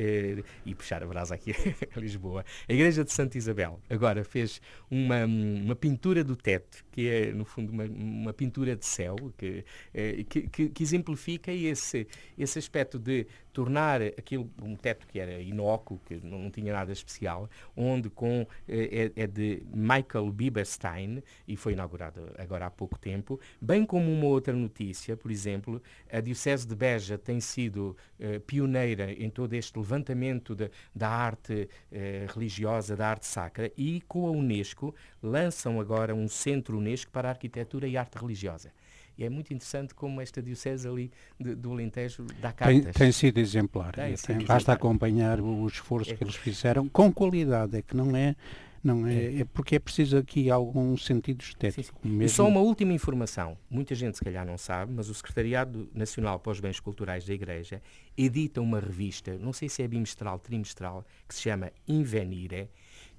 e 0.64 0.74
puxar 0.74 1.02
a 1.02 1.06
brasa 1.06 1.34
aqui 1.34 1.52
a 1.94 2.00
Lisboa, 2.00 2.44
a 2.68 2.72
Igreja 2.72 3.04
de 3.04 3.12
Santa 3.12 3.36
Isabel 3.36 3.80
agora 3.88 4.24
fez 4.24 4.60
uma, 4.90 5.24
uma 5.24 5.76
pintura 5.76 6.24
do 6.24 6.34
teto, 6.34 6.84
que 6.90 7.08
é, 7.08 7.32
no 7.32 7.44
fundo, 7.44 7.70
uma, 7.72 7.84
uma 7.84 8.32
pintura 8.32 8.74
de 8.74 8.84
céu, 8.84 9.16
que, 9.38 9.64
eh, 9.94 10.24
que, 10.28 10.48
que, 10.48 10.68
que, 10.68 10.82
exemplifica 10.82 11.52
esse, 11.52 12.08
esse 12.36 12.58
aspecto 12.58 12.98
de 12.98 13.26
tornar 13.52 14.02
aquilo 14.02 14.50
um 14.62 14.76
teto 14.76 15.06
que 15.06 15.18
era 15.18 15.40
inócuo, 15.40 16.00
que 16.06 16.16
não, 16.22 16.38
não 16.38 16.50
tinha 16.50 16.72
nada 16.72 16.92
especial, 16.92 17.48
onde 17.76 18.08
com, 18.10 18.46
eh, 18.68 19.10
é, 19.16 19.22
é, 19.22 19.26
de 19.26 19.62
Michael 19.72 20.30
Bieberstein, 20.30 21.22
e 21.46 21.56
foi 21.56 21.72
inaugurado 21.72 22.32
agora 22.38 22.66
há 22.66 22.70
pouco 22.70 22.98
tempo, 22.98 23.40
bem 23.60 23.84
como 23.84 24.12
uma 24.12 24.26
outra 24.26 24.54
notícia, 24.54 25.16
por 25.16 25.30
exemplo, 25.30 25.82
a 26.10 26.20
Diocese 26.20 26.66
de 26.66 26.74
Beja 26.74 27.18
tem 27.18 27.40
sido 27.40 27.96
uh, 28.18 28.40
pioneira 28.40 29.12
em 29.12 29.30
todo 29.30 29.54
este 29.54 29.78
levantamento 29.78 30.54
de, 30.54 30.70
da 30.94 31.08
arte 31.08 31.68
uh, 31.90 32.32
religiosa, 32.32 32.96
da 32.96 33.08
arte 33.08 33.26
sacra, 33.26 33.70
e 33.76 34.00
com 34.02 34.26
a 34.26 34.30
Unesco 34.30 34.94
lançam 35.22 35.80
agora 35.80 36.14
um 36.14 36.28
centro 36.28 36.78
Unesco 36.78 37.10
para 37.10 37.28
a 37.28 37.32
arquitetura 37.32 37.86
e 37.86 37.96
arte 37.96 38.18
religiosa. 38.18 38.72
E 39.16 39.24
é 39.24 39.28
muito 39.28 39.52
interessante 39.52 39.94
como 39.94 40.20
esta 40.20 40.42
diocese 40.42 40.88
ali 40.88 41.10
de, 41.38 41.54
do 41.54 41.72
Alentejo 41.72 42.24
dá 42.40 42.52
cartas. 42.52 42.82
Tem, 42.82 42.92
tem 42.92 43.12
sido 43.12 43.38
exemplar. 43.38 43.92
Tem, 43.92 44.14
tem, 44.14 44.38
basta 44.38 44.54
exemplar. 44.54 44.76
acompanhar 44.76 45.40
o 45.40 45.66
esforço 45.66 46.12
é. 46.12 46.16
que 46.16 46.24
eles 46.24 46.36
fizeram 46.36 46.88
com 46.88 47.12
qualidade, 47.12 47.76
é 47.76 47.82
que 47.82 47.96
não 47.96 48.16
é 48.16 48.34
não 48.82 49.06
é, 49.06 49.14
é, 49.14 49.40
é 49.40 49.44
porque 49.44 49.76
é 49.76 49.78
preciso 49.78 50.16
aqui 50.16 50.50
algum 50.50 50.96
sentido 50.96 51.42
estético. 51.42 51.82
Sim, 51.82 51.92
sim. 52.02 52.08
Mesmo... 52.08 52.22
E 52.22 52.28
só 52.28 52.48
uma 52.48 52.60
última 52.60 52.92
informação, 52.92 53.56
muita 53.68 53.94
gente 53.94 54.16
se 54.16 54.24
calhar 54.24 54.46
não 54.46 54.56
sabe, 54.56 54.92
mas 54.92 55.08
o 55.08 55.14
Secretariado 55.14 55.88
Nacional 55.94 56.40
para 56.40 56.52
os 56.52 56.60
Bens 56.60 56.80
Culturais 56.80 57.24
da 57.24 57.34
Igreja 57.34 57.82
edita 58.16 58.60
uma 58.60 58.80
revista, 58.80 59.36
não 59.38 59.52
sei 59.52 59.68
se 59.68 59.82
é 59.82 59.88
bimestral, 59.88 60.38
trimestral, 60.38 61.04
que 61.28 61.34
se 61.34 61.42
chama 61.42 61.70
Invenire, 61.86 62.70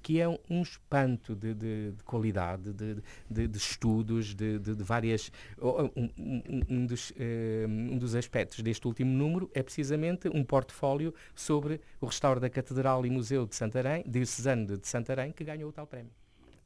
que 0.02 0.20
é 0.20 0.28
um 0.28 0.62
espanto 0.62 1.34
de, 1.34 1.54
de, 1.54 1.92
de 1.92 2.04
qualidade, 2.04 2.72
de, 2.72 3.48
de, 3.48 3.56
estudos, 3.56 4.34
de, 4.34 4.58
várias. 4.82 5.30
Um, 5.60 6.10
um, 6.18 6.62
um, 6.68 6.86
dos, 6.86 7.12
eh, 7.16 7.64
um 7.68 7.96
dos 7.96 8.14
aspectos 8.14 8.60
deste 8.60 8.86
último 8.86 9.12
número 9.12 9.50
é 9.54 9.62
precisamente 9.62 10.28
um 10.28 10.44
portfólio 10.44 11.14
sobre 11.34 11.80
o 12.00 12.06
restauro 12.06 12.40
da 12.40 12.50
Catedral 12.50 13.06
e 13.06 13.10
Museu 13.10 13.46
de 13.46 13.54
Santarém, 13.54 14.02
Diocesano 14.06 14.76
de 14.76 14.88
Santarém, 14.88 15.32
que 15.32 15.44
ganhou 15.44 15.70
o 15.70 15.72
tal 15.72 15.86
prémio. 15.86 16.10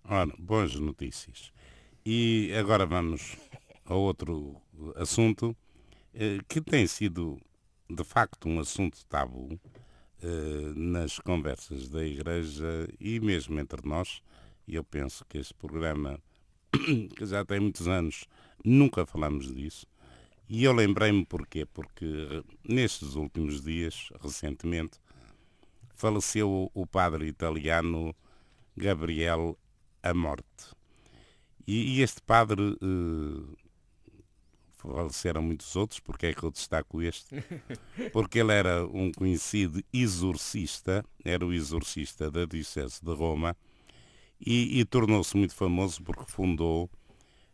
Ora, 0.05 0.33
boas 0.39 0.75
notícias. 0.77 1.53
E 2.05 2.53
agora 2.59 2.87
vamos 2.87 3.37
a 3.85 3.95
outro 3.95 4.63
assunto 4.95 5.55
eh, 6.15 6.39
que 6.49 6.61
tem 6.61 6.87
sido, 6.87 7.39
de 7.91 8.05
facto, 8.05 8.49
um 8.49 8.61
assunto 8.61 9.05
tabu 9.07 9.61
nas 10.75 11.19
conversas 11.19 11.89
da 11.89 12.05
Igreja 12.05 12.89
e 12.99 13.21
mesmo 13.21 13.61
entre 13.61 13.87
nós, 13.87 14.23
eu 14.67 14.83
penso 14.83 15.25
que 15.27 15.39
este 15.39 15.55
programa 15.55 16.19
que 17.17 17.27
já 17.27 17.45
tem 17.45 17.61
muitos 17.61 17.87
anos, 17.89 18.27
nunca 18.65 19.07
falamos 19.07 19.55
disso. 19.55 19.87
E 20.49 20.65
eu 20.65 20.73
lembrei-me 20.73 21.25
porquê? 21.25 21.67
Porque 21.67 22.05
eh, 22.05 22.43
nestes 22.69 23.15
últimos 23.15 23.63
dias, 23.63 24.11
recentemente, 24.21 24.99
faleceu 25.95 26.71
o 26.73 26.87
padre 26.87 27.27
italiano 27.27 28.15
Gabriel 28.77 29.59
Amorte. 30.03 30.77
E, 31.67 32.01
este 32.01 32.23
padre 32.23 32.63
uh, 32.63 33.57
faleceram 34.93 35.43
muitos 35.43 35.75
outros, 35.77 36.01
porque 36.01 36.27
é 36.27 36.35
que 36.35 36.43
eu 36.43 36.51
destaco 36.51 37.03
este? 37.03 37.37
Porque 38.13 38.39
ele 38.39 38.53
era 38.53 38.87
um 38.87 39.11
conhecido 39.13 39.83
exorcista, 39.93 41.05
era 41.25 41.45
o 41.45 41.53
exorcista 41.53 42.31
da 42.31 42.45
Diocese 42.45 43.05
de 43.05 43.13
Roma, 43.13 43.57
e, 44.41 44.81
e 44.81 44.85
tornou-se 44.85 45.37
muito 45.37 45.55
famoso 45.55 46.03
porque 46.03 46.31
fundou, 46.31 46.91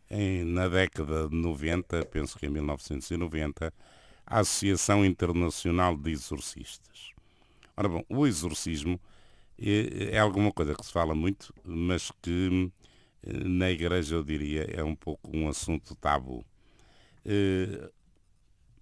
em, 0.09 0.43
na 0.43 0.67
década 0.67 1.27
de 1.29 1.35
90, 1.35 2.05
penso 2.05 2.37
que 2.37 2.45
em 2.45 2.49
1990, 2.49 3.73
a 4.25 4.39
Associação 4.39 5.05
Internacional 5.05 5.97
de 5.97 6.11
Exorcistas. 6.11 7.11
Ora 7.75 7.89
bom, 7.89 8.03
o 8.09 8.27
exorcismo 8.27 8.99
é, 9.57 10.15
é 10.15 10.19
alguma 10.19 10.51
coisa 10.51 10.75
que 10.75 10.85
se 10.85 10.91
fala 10.91 11.15
muito, 11.15 11.53
mas 11.63 12.11
que 12.21 12.71
eh, 13.23 13.43
na 13.45 13.71
igreja 13.71 14.15
eu 14.15 14.23
diria 14.23 14.63
é 14.71 14.83
um 14.83 14.95
pouco 14.95 15.35
um 15.35 15.47
assunto 15.47 15.95
tabu. 15.95 16.45
Eh, 17.25 17.89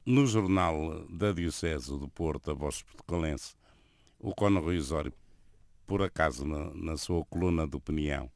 no 0.05 0.25
jornal 0.25 1.05
da 1.09 1.31
Diocese 1.31 1.91
do 1.91 2.07
Porto, 2.09 2.51
a 2.51 2.53
Voz 2.53 2.81
Portugalense, 2.81 3.55
o 4.19 4.33
Cono 4.33 4.59
Rui 4.59 4.79
por 5.85 6.01
acaso 6.01 6.45
na, 6.45 6.73
na, 6.73 6.97
sua 6.97 7.23
coluna 7.25 7.67
de 7.67 7.75
opinião, 7.75 8.31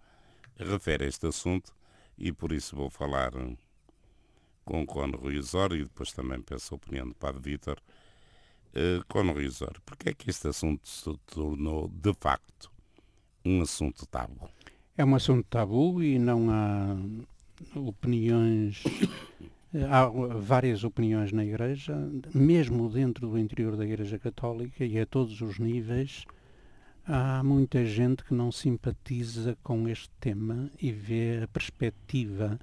refere 0.58 1.08
este 1.08 1.28
assunto 1.28 1.74
e 2.18 2.32
por 2.32 2.52
isso 2.52 2.76
vou 2.76 2.90
falar 2.90 3.34
eh, 3.36 3.58
com 4.64 4.82
o 4.82 4.86
Cono 4.86 5.18
Rui 5.18 5.38
e 5.38 5.84
depois 5.84 6.12
também 6.12 6.42
peço 6.42 6.74
a 6.74 6.78
opinião 6.78 7.08
do 7.08 7.16
Padre 7.16 7.42
Vítor. 7.42 7.82
Uh, 8.76 9.06
Cono 9.08 9.32
Rui 9.32 9.50
porque 9.86 10.10
é 10.10 10.14
que 10.14 10.30
este 10.30 10.50
assunto 10.50 10.88
se 10.88 11.18
tornou 11.28 11.88
de 11.88 12.14
facto 12.14 12.70
um 13.44 13.62
assunto 13.62 14.06
tabu? 14.06 14.50
É 14.98 15.06
um 15.06 15.16
assunto 15.16 15.48
tabu 15.50 16.04
e 16.04 16.20
não 16.20 16.52
há 16.52 16.96
opiniões 17.76 18.84
Há 19.84 20.08
várias 20.08 20.86
opiniões 20.86 21.34
na 21.34 21.44
Igreja, 21.44 21.94
mesmo 22.34 22.89
dentro 22.89 23.27
do 23.27 23.38
interior 23.38 23.75
da 23.75 23.84
Igreja 23.84 24.17
Católica 24.17 24.86
e 24.86 24.98
a 24.98 25.05
todos 25.05 25.41
os 25.41 25.60
níveis, 25.60 26.24
há 27.05 27.44
muita 27.44 27.84
gente 27.84 28.24
que 28.24 28.34
não 28.34 28.53
simpatiza 28.53 29.58
com 29.62 29.89
este 29.89 30.10
tema 30.17 30.70
e 30.82 30.94
vê 30.94 31.41
a 31.44 31.48
perspectiva 31.50 32.58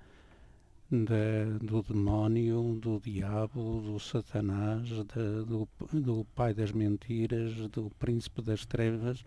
de, 0.90 1.58
do 1.60 1.82
demónio, 1.82 2.78
do 2.80 2.98
diabo, 2.98 3.82
do 3.82 4.00
Satanás, 4.00 4.88
de, 4.88 5.44
do, 5.44 5.68
do 5.92 6.26
pai 6.34 6.54
das 6.54 6.72
mentiras, 6.72 7.54
do 7.68 7.90
príncipe 7.98 8.40
das 8.40 8.64
trevas, 8.64 9.22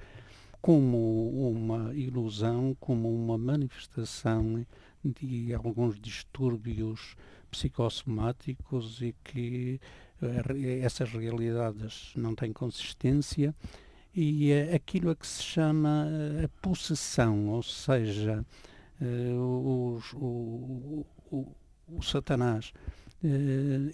como 0.59 1.29
uma 1.51 1.93
ilusão, 1.93 2.75
como 2.79 3.13
uma 3.13 3.37
manifestação 3.37 4.65
de 5.03 5.53
alguns 5.53 5.99
distúrbios 5.99 7.15
psicossomáticos 7.55 9.01
e 9.01 9.15
que 9.24 9.79
uh, 10.21 10.81
essas 10.81 11.09
realidades 11.12 12.12
não 12.15 12.35
têm 12.35 12.51
consistência 12.51 13.55
e 14.13 14.51
uh, 14.51 14.75
aquilo 14.75 15.09
a 15.09 15.15
que 15.15 15.25
se 15.25 15.41
chama 15.41 16.05
uh, 16.05 16.46
a 16.46 16.61
possessão, 16.61 17.50
ou 17.50 17.63
seja, 17.63 18.46
os, 19.01 20.13
o, 20.13 21.05
o, 21.29 21.46
o, 21.89 22.01
Satanás 22.01 22.72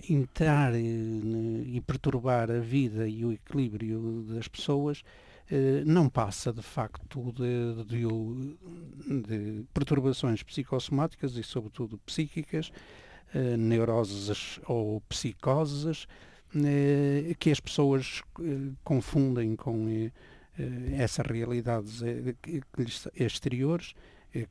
entrar 0.07 0.75
e 0.75 1.81
perturbar 1.87 2.51
a 2.51 2.59
vida 2.59 3.07
e 3.07 3.25
o 3.25 3.31
equilíbrio 3.31 4.27
das 4.29 4.47
pessoas 4.47 5.01
não 5.87 6.07
passa 6.07 6.53
de 6.53 6.61
facto 6.61 7.33
de, 7.33 7.83
de, 7.85 9.23
de 9.23 9.65
perturbações 9.73 10.43
psicossomáticas 10.43 11.35
e 11.35 11.41
sobretudo 11.41 11.97
psíquicas 12.05 12.71
eh, 12.71 13.10
neuroses 13.57 14.59
ou 14.67 15.01
psicoses 15.01 16.07
eh, 16.55 17.33
que 17.39 17.49
as 17.49 17.59
pessoas 17.59 18.21
eh, 18.39 18.71
confundem 18.83 19.55
com 19.55 19.87
essas 20.97 21.25
realidades 21.25 22.01
exteriores, 23.15 23.95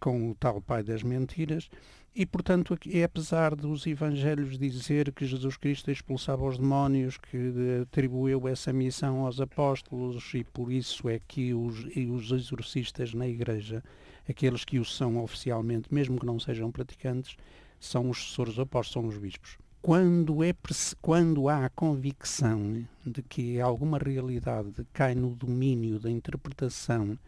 com 0.00 0.30
o 0.30 0.34
tal 0.34 0.60
pai 0.60 0.82
das 0.82 1.02
mentiras, 1.02 1.70
e 2.14 2.26
portanto, 2.26 2.76
é 2.92 3.04
apesar 3.04 3.54
dos 3.54 3.86
evangelhos 3.86 4.58
dizer 4.58 5.12
que 5.12 5.24
Jesus 5.24 5.56
Cristo 5.56 5.90
expulsava 5.92 6.44
os 6.44 6.58
demónios, 6.58 7.16
que 7.16 7.80
atribuiu 7.82 8.48
essa 8.48 8.72
missão 8.72 9.24
aos 9.24 9.40
apóstolos, 9.40 10.32
e 10.34 10.42
por 10.42 10.72
isso 10.72 11.08
é 11.08 11.20
que 11.20 11.54
os, 11.54 11.84
os 11.84 12.32
exorcistas 12.32 13.14
na 13.14 13.28
igreja, 13.28 13.82
aqueles 14.28 14.64
que 14.64 14.80
o 14.80 14.84
são 14.84 15.22
oficialmente, 15.22 15.94
mesmo 15.94 16.18
que 16.18 16.26
não 16.26 16.40
sejam 16.40 16.72
praticantes, 16.72 17.36
são 17.80 18.10
os 18.10 18.18
sucessores 18.18 18.58
apóstolos, 18.58 18.92
são 18.92 19.08
os 19.08 19.18
bispos. 19.18 19.58
Quando, 19.82 20.44
é, 20.44 20.54
quando 21.00 21.48
há 21.48 21.64
a 21.64 21.70
convicção 21.70 22.86
de 23.04 23.22
que 23.22 23.58
alguma 23.58 23.96
realidade 23.98 24.86
cai 24.92 25.14
no 25.14 25.34
domínio 25.34 25.98
da 25.98 26.10
interpretação 26.10 27.18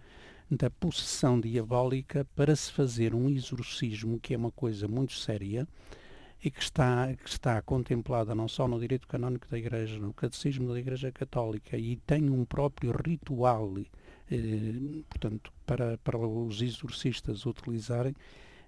da 0.51 0.69
possessão 0.69 1.41
diabólica 1.41 2.27
para 2.37 2.55
se 2.55 2.71
fazer 2.71 3.15
um 3.15 3.31
exorcismo, 3.31 4.21
que 4.21 4.35
é 4.35 4.37
uma 4.37 4.51
coisa 4.51 4.87
muito 4.87 5.15
séria, 5.15 5.67
e 6.45 6.51
que 6.51 6.61
está, 6.61 7.15
que 7.15 7.29
está 7.29 7.62
contemplada 7.62 8.35
não 8.35 8.49
só 8.49 8.67
no 8.67 8.79
direito 8.79 9.07
canónico 9.07 9.49
da 9.49 9.57
Igreja, 9.57 9.99
no 9.99 10.12
catecismo 10.12 10.73
da 10.73 10.79
Igreja 10.79 11.11
Católica, 11.11 11.79
e 11.79 11.97
tem 11.97 12.29
um 12.29 12.45
próprio 12.45 12.93
ritual, 12.93 13.73
eh, 14.31 15.03
portanto, 15.09 15.53
para, 15.65 15.97
para 15.99 16.19
os 16.19 16.61
exorcistas 16.61 17.47
utilizarem, 17.47 18.15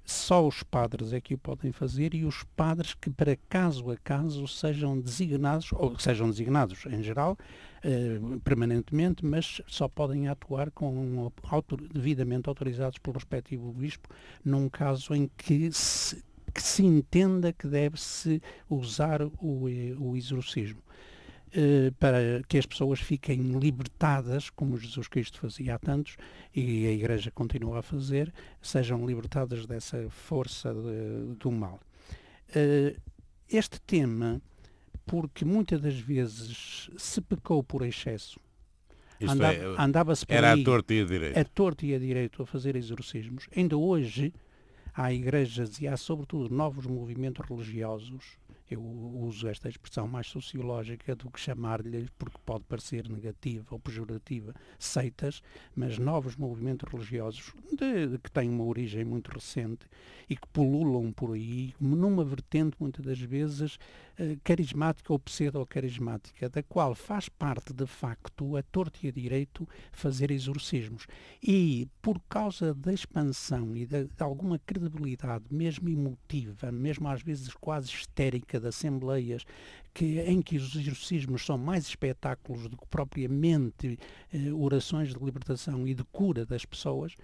só 0.04 0.46
os 0.46 0.62
padres 0.62 1.12
é 1.12 1.20
que 1.20 1.34
o 1.34 1.38
podem 1.38 1.72
fazer 1.72 2.14
e 2.14 2.24
os 2.24 2.44
padres 2.54 2.94
que 2.94 3.08
para 3.08 3.36
caso 3.48 3.90
a 3.90 3.96
caso 3.96 4.46
sejam 4.46 5.00
designados, 5.00 5.72
ou 5.72 5.98
sejam 5.98 6.28
designados 6.28 6.84
em 6.86 7.02
geral, 7.02 7.38
eh, 7.82 8.18
permanentemente, 8.44 9.24
mas 9.24 9.62
só 9.66 9.88
podem 9.88 10.28
atuar 10.28 10.70
com 10.70 11.32
autor, 11.44 11.80
devidamente 11.88 12.48
autorizados 12.48 12.98
pelo 12.98 13.14
respectivo 13.14 13.72
bispo, 13.72 14.08
num 14.44 14.68
caso 14.68 15.14
em 15.14 15.30
que 15.38 15.72
se, 15.72 16.22
que 16.52 16.62
se 16.62 16.84
entenda 16.84 17.52
que 17.52 17.66
deve-se 17.66 18.42
usar 18.68 19.22
o, 19.22 19.68
eh, 19.68 19.94
o 19.98 20.16
exorcismo. 20.16 20.82
Eh, 21.56 21.92
para 22.00 22.42
que 22.48 22.58
as 22.58 22.66
pessoas 22.66 22.98
fiquem 22.98 23.40
libertadas, 23.60 24.50
como 24.50 24.76
Jesus 24.76 25.06
Cristo 25.06 25.38
fazia 25.38 25.76
há 25.76 25.78
tantos, 25.78 26.16
e 26.52 26.84
a 26.84 26.90
Igreja 26.90 27.30
continua 27.30 27.78
a 27.78 27.82
fazer, 27.82 28.34
sejam 28.60 29.06
libertadas 29.06 29.64
dessa 29.64 30.10
força 30.10 30.74
de, 30.74 31.36
do 31.36 31.52
mal. 31.52 31.78
Uh, 32.50 33.00
este 33.48 33.80
tema, 33.82 34.42
porque 35.06 35.44
muitas 35.44 35.80
das 35.80 35.96
vezes 35.96 36.90
se 36.96 37.20
pecou 37.20 37.62
por 37.62 37.82
excesso, 37.82 38.40
andava, 39.22 39.54
é, 39.54 39.74
andava-se 39.78 40.26
por 40.26 40.34
era 40.34 40.54
aí, 40.54 40.60
a 40.60 40.64
torta 40.64 40.92
e 40.92 41.02
a 41.02 41.04
direito. 41.04 41.38
A 41.38 41.44
torta 41.44 41.86
e 41.86 41.94
a 41.94 41.98
direito 42.00 42.42
a 42.42 42.46
fazer 42.46 42.74
exorcismos. 42.74 43.46
Ainda 43.56 43.76
hoje 43.76 44.34
há 44.92 45.12
igrejas 45.12 45.80
e 45.80 45.86
há 45.86 45.96
sobretudo 45.96 46.52
novos 46.52 46.84
movimentos 46.84 47.46
religiosos 47.48 48.38
eu 48.70 48.82
uso 48.82 49.46
esta 49.48 49.68
expressão 49.68 50.08
mais 50.08 50.26
sociológica 50.26 51.14
do 51.14 51.30
que 51.30 51.38
chamar-lhe, 51.38 52.08
porque 52.18 52.38
pode 52.44 52.64
parecer 52.64 53.08
negativa 53.08 53.66
ou 53.70 53.78
pejorativa, 53.78 54.54
seitas, 54.78 55.42
mas 55.74 55.98
novos 55.98 56.36
movimentos 56.36 56.90
religiosos 56.90 57.52
de, 57.72 58.06
de, 58.08 58.18
que 58.18 58.30
têm 58.30 58.48
uma 58.48 58.64
origem 58.64 59.04
muito 59.04 59.30
recente 59.30 59.86
e 60.28 60.36
que 60.36 60.46
pululam 60.48 61.12
por 61.12 61.34
aí, 61.34 61.74
numa 61.78 62.24
vertente, 62.24 62.76
muitas 62.80 63.04
das 63.04 63.20
vezes, 63.20 63.78
eh, 64.16 64.36
carismática 64.44 65.12
ou 65.12 65.18
pseudo-carismática, 65.18 66.48
da 66.48 66.62
qual 66.62 66.94
faz 66.94 67.28
parte, 67.28 67.72
de 67.72 67.86
facto, 67.86 68.56
a 68.56 68.62
torto 68.62 68.98
e 69.02 69.08
a 69.08 69.12
direito 69.12 69.68
fazer 69.92 70.30
exorcismos. 70.30 71.06
E, 71.42 71.88
por 72.00 72.20
causa 72.28 72.72
da 72.72 72.92
expansão 72.92 73.76
e 73.76 73.84
de, 73.84 74.04
de 74.04 74.22
alguma 74.22 74.58
credibilidade, 74.58 75.44
mesmo 75.50 75.88
emotiva, 75.88 76.70
mesmo 76.70 77.08
às 77.08 77.22
vezes 77.22 77.52
quase 77.54 77.88
histérica, 77.88 78.60
de 78.60 78.68
assembleias 78.68 79.44
que, 79.92 80.20
em 80.20 80.42
que 80.42 80.56
os 80.56 80.74
exorcismos 80.74 81.44
são 81.44 81.58
mais 81.58 81.86
espetáculos 81.86 82.68
do 82.68 82.76
que 82.76 82.86
propriamente 82.86 83.98
eh, 84.32 84.52
orações 84.52 85.14
de 85.14 85.24
libertação 85.24 85.86
e 85.86 85.94
de 85.94 86.04
cura 86.04 86.44
das 86.44 86.64
pessoas, 86.64 87.14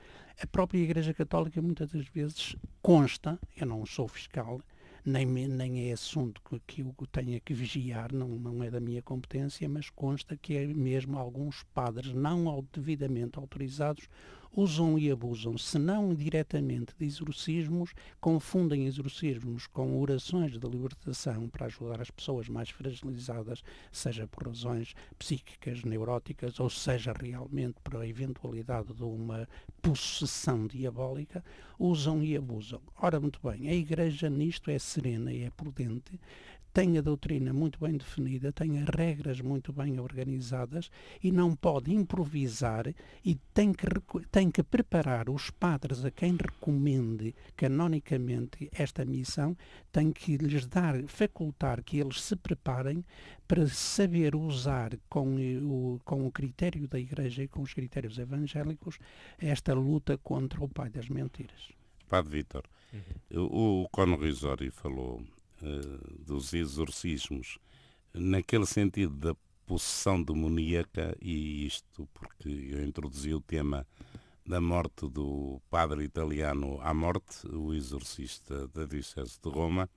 a 0.40 0.46
própria 0.46 0.78
Igreja 0.78 1.12
Católica 1.12 1.60
muitas 1.60 1.90
das 1.90 2.06
vezes 2.06 2.56
consta, 2.80 3.38
eu 3.56 3.66
não 3.66 3.84
sou 3.84 4.08
fiscal, 4.08 4.60
nem, 5.04 5.26
nem 5.26 5.88
é 5.88 5.92
assunto 5.92 6.40
que, 6.42 6.60
que 6.66 6.80
eu 6.82 7.06
tenha 7.10 7.40
que 7.40 7.54
vigiar, 7.54 8.12
não, 8.12 8.28
não 8.28 8.62
é 8.62 8.70
da 8.70 8.80
minha 8.80 9.02
competência, 9.02 9.68
mas 9.68 9.90
consta 9.90 10.36
que 10.36 10.56
é 10.56 10.66
mesmo 10.66 11.18
alguns 11.18 11.62
padres 11.74 12.12
não 12.12 12.66
devidamente 12.72 13.38
autorizados 13.38 14.08
usam 14.54 14.98
e 14.98 15.10
abusam, 15.10 15.56
se 15.56 15.78
não 15.78 16.14
diretamente 16.14 16.94
de 16.98 17.06
exorcismos, 17.06 17.92
confundem 18.20 18.86
exorcismos 18.86 19.66
com 19.66 20.00
orações 20.00 20.58
de 20.58 20.66
libertação 20.66 21.48
para 21.48 21.66
ajudar 21.66 22.00
as 22.00 22.10
pessoas 22.10 22.48
mais 22.48 22.70
fragilizadas, 22.70 23.62
seja 23.92 24.26
por 24.26 24.48
razões 24.48 24.94
psíquicas, 25.18 25.84
neuróticas, 25.84 26.58
ou 26.58 26.68
seja 26.68 27.12
realmente 27.12 27.76
por 27.84 27.96
a 27.96 28.06
eventualidade 28.06 28.92
de 28.92 29.04
uma 29.04 29.48
possessão 29.80 30.66
diabólica, 30.66 31.44
usam 31.78 32.22
e 32.22 32.36
abusam. 32.36 32.80
Ora, 33.00 33.20
muito 33.20 33.40
bem, 33.42 33.68
a 33.68 33.74
Igreja 33.74 34.28
nisto 34.28 34.70
é 34.70 34.78
serena 34.78 35.32
e 35.32 35.44
é 35.44 35.50
prudente, 35.50 36.18
tem 36.72 36.98
a 36.98 37.00
doutrina 37.00 37.52
muito 37.52 37.80
bem 37.80 37.96
definida, 37.96 38.52
tem 38.52 38.78
as 38.78 38.88
regras 38.88 39.40
muito 39.40 39.72
bem 39.72 39.98
organizadas 39.98 40.90
e 41.22 41.32
não 41.32 41.54
pode 41.54 41.92
improvisar 41.92 42.86
e 43.24 43.34
tem 43.52 43.72
que, 43.72 43.86
tem 44.30 44.50
que 44.50 44.62
preparar 44.62 45.28
os 45.28 45.50
padres 45.50 46.04
a 46.04 46.10
quem 46.10 46.36
recomende 46.36 47.34
canonicamente 47.56 48.68
esta 48.72 49.04
missão, 49.04 49.56
tem 49.90 50.12
que 50.12 50.36
lhes 50.36 50.66
dar, 50.66 51.02
facultar 51.08 51.82
que 51.82 51.98
eles 51.98 52.22
se 52.22 52.36
preparem 52.36 53.04
para 53.48 53.66
saber 53.66 54.36
usar 54.36 54.96
com 55.08 55.36
o, 55.36 56.00
com 56.04 56.26
o 56.26 56.30
critério 56.30 56.86
da 56.86 57.00
Igreja 57.00 57.42
e 57.42 57.48
com 57.48 57.62
os 57.62 57.74
critérios 57.74 58.18
evangélicos 58.18 58.98
esta 59.38 59.74
luta 59.74 60.16
contra 60.18 60.62
o 60.62 60.68
pai 60.68 60.88
das 60.88 61.08
mentiras. 61.08 61.72
Padre 62.08 62.38
Vítor, 62.38 62.64
uhum. 62.92 63.44
o, 63.44 63.82
o 63.82 63.88
Cono 63.88 64.16
Risori 64.16 64.70
falou 64.70 65.22
dos 66.18 66.52
exorcismos, 66.52 67.58
naquele 68.12 68.66
sentido 68.66 69.14
da 69.14 69.36
possessão 69.66 70.22
demoníaca, 70.22 71.16
e 71.20 71.66
isto 71.66 72.08
porque 72.12 72.48
eu 72.48 72.84
introduzi 72.84 73.32
o 73.32 73.40
tema 73.40 73.86
da 74.44 74.60
morte 74.60 75.08
do 75.08 75.60
padre 75.70 76.02
italiano 76.02 76.80
à 76.80 76.92
morte, 76.92 77.46
o 77.46 77.72
exorcista 77.72 78.66
da 78.68 78.84
Diocese 78.84 79.38
de 79.40 79.48
Roma, 79.48 79.88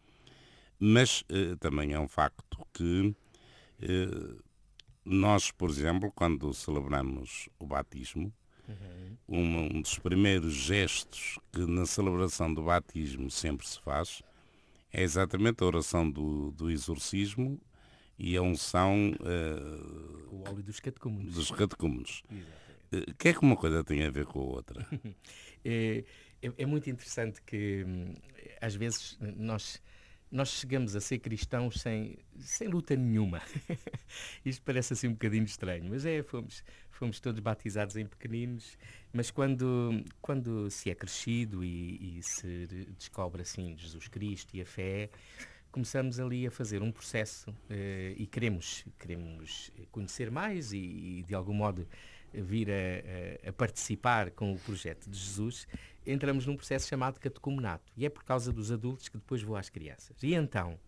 mas 0.80 1.22
uh, 1.22 1.58
também 1.58 1.94
é 1.94 2.00
um 2.00 2.08
facto 2.08 2.60
que 2.72 3.16
uh, 3.82 4.44
nós, 5.04 5.50
por 5.50 5.70
exemplo, 5.70 6.12
quando 6.12 6.54
celebramos 6.54 7.50
o 7.58 7.66
batismo, 7.66 8.32
uhum. 8.68 9.18
um, 9.28 9.78
um 9.78 9.82
dos 9.82 9.98
primeiros 9.98 10.54
gestos 10.54 11.40
que 11.52 11.66
na 11.66 11.86
celebração 11.86 12.54
do 12.54 12.64
batismo 12.64 13.32
sempre 13.32 13.68
se 13.68 13.80
faz 13.82 14.22
é 14.94 15.02
exatamente 15.02 15.64
a 15.64 15.66
oração 15.66 16.10
do, 16.10 16.52
do 16.52 16.70
exorcismo 16.70 17.60
e 18.18 18.38
a 18.38 18.42
unção 18.44 19.12
uh, 19.20 20.28
o 20.32 20.48
óleo 20.48 20.64
dos 20.64 20.80
catecúmenos. 20.80 21.34
Dos 21.34 21.50
catecúmenos. 21.50 22.24
O 22.30 22.98
uh, 22.98 23.16
que 23.18 23.30
é 23.30 23.34
que 23.34 23.40
uma 23.40 23.58
coisa 23.58 23.84
tem 23.84 24.04
a 24.04 24.12
ver 24.12 24.28
com 24.28 24.40
a 24.40 24.44
outra? 24.44 24.88
é, 25.66 26.04
é, 26.42 26.54
é, 26.60 26.66
muito 26.68 26.90
interessante 26.90 27.42
que 27.42 27.84
hum, 27.88 28.14
às 28.62 28.76
vezes 28.76 29.18
nós 29.20 29.82
nós 30.34 30.50
chegamos 30.50 30.96
a 30.96 31.00
ser 31.00 31.20
cristãos 31.20 31.80
sem, 31.80 32.18
sem 32.40 32.68
luta 32.68 32.96
nenhuma. 32.96 33.40
Isto 34.44 34.64
parece 34.64 34.94
assim 34.94 35.08
um 35.08 35.12
bocadinho 35.12 35.44
estranho, 35.44 35.86
mas 35.88 36.08
é, 36.08 36.24
fomos, 36.24 36.64
fomos 36.90 37.20
todos 37.20 37.40
batizados 37.40 37.96
em 37.96 38.08
pequeninos, 38.08 38.76
mas 39.14 39.30
quando, 39.30 40.04
quando 40.20 40.72
se 40.72 40.90
é 40.90 40.96
crescido 40.96 41.64
e, 41.64 42.18
e 42.18 42.24
se 42.24 42.66
descobre 42.98 43.44
assim 43.44 43.78
Jesus 43.78 44.08
Cristo 44.08 44.56
e 44.56 44.62
a 44.62 44.66
fé, 44.66 45.12
começamos 45.72 46.20
ali 46.20 46.48
a 46.48 46.52
fazer 46.52 46.82
um 46.82 46.92
processo 46.92 47.56
eh, 47.70 48.16
e 48.18 48.26
queremos, 48.26 48.86
queremos 48.98 49.72
conhecer 49.92 50.32
mais 50.32 50.74
e, 50.74 50.78
e 50.78 51.24
de 51.24 51.36
algum 51.36 51.54
modo 51.54 51.88
vir 52.34 52.70
a, 52.70 53.50
a, 53.50 53.54
participar 53.54 54.32
com 54.32 54.54
o 54.54 54.60
projeto 54.60 55.10
de 55.10 55.18
Jesus, 55.18 55.68
entramos 56.06 56.46
num 56.46 56.56
processo 56.56 56.88
chamado 56.88 57.20
catecumenato. 57.20 57.92
E 57.96 58.06
é 58.06 58.10
por 58.10 58.24
causa 58.24 58.52
dos 58.52 58.72
adultos 58.72 59.08
que 59.08 59.18
depois 59.18 59.42
vou 59.42 59.56
às 59.56 59.70
crianças. 59.70 60.22
E 60.22 60.34
então, 60.34 60.80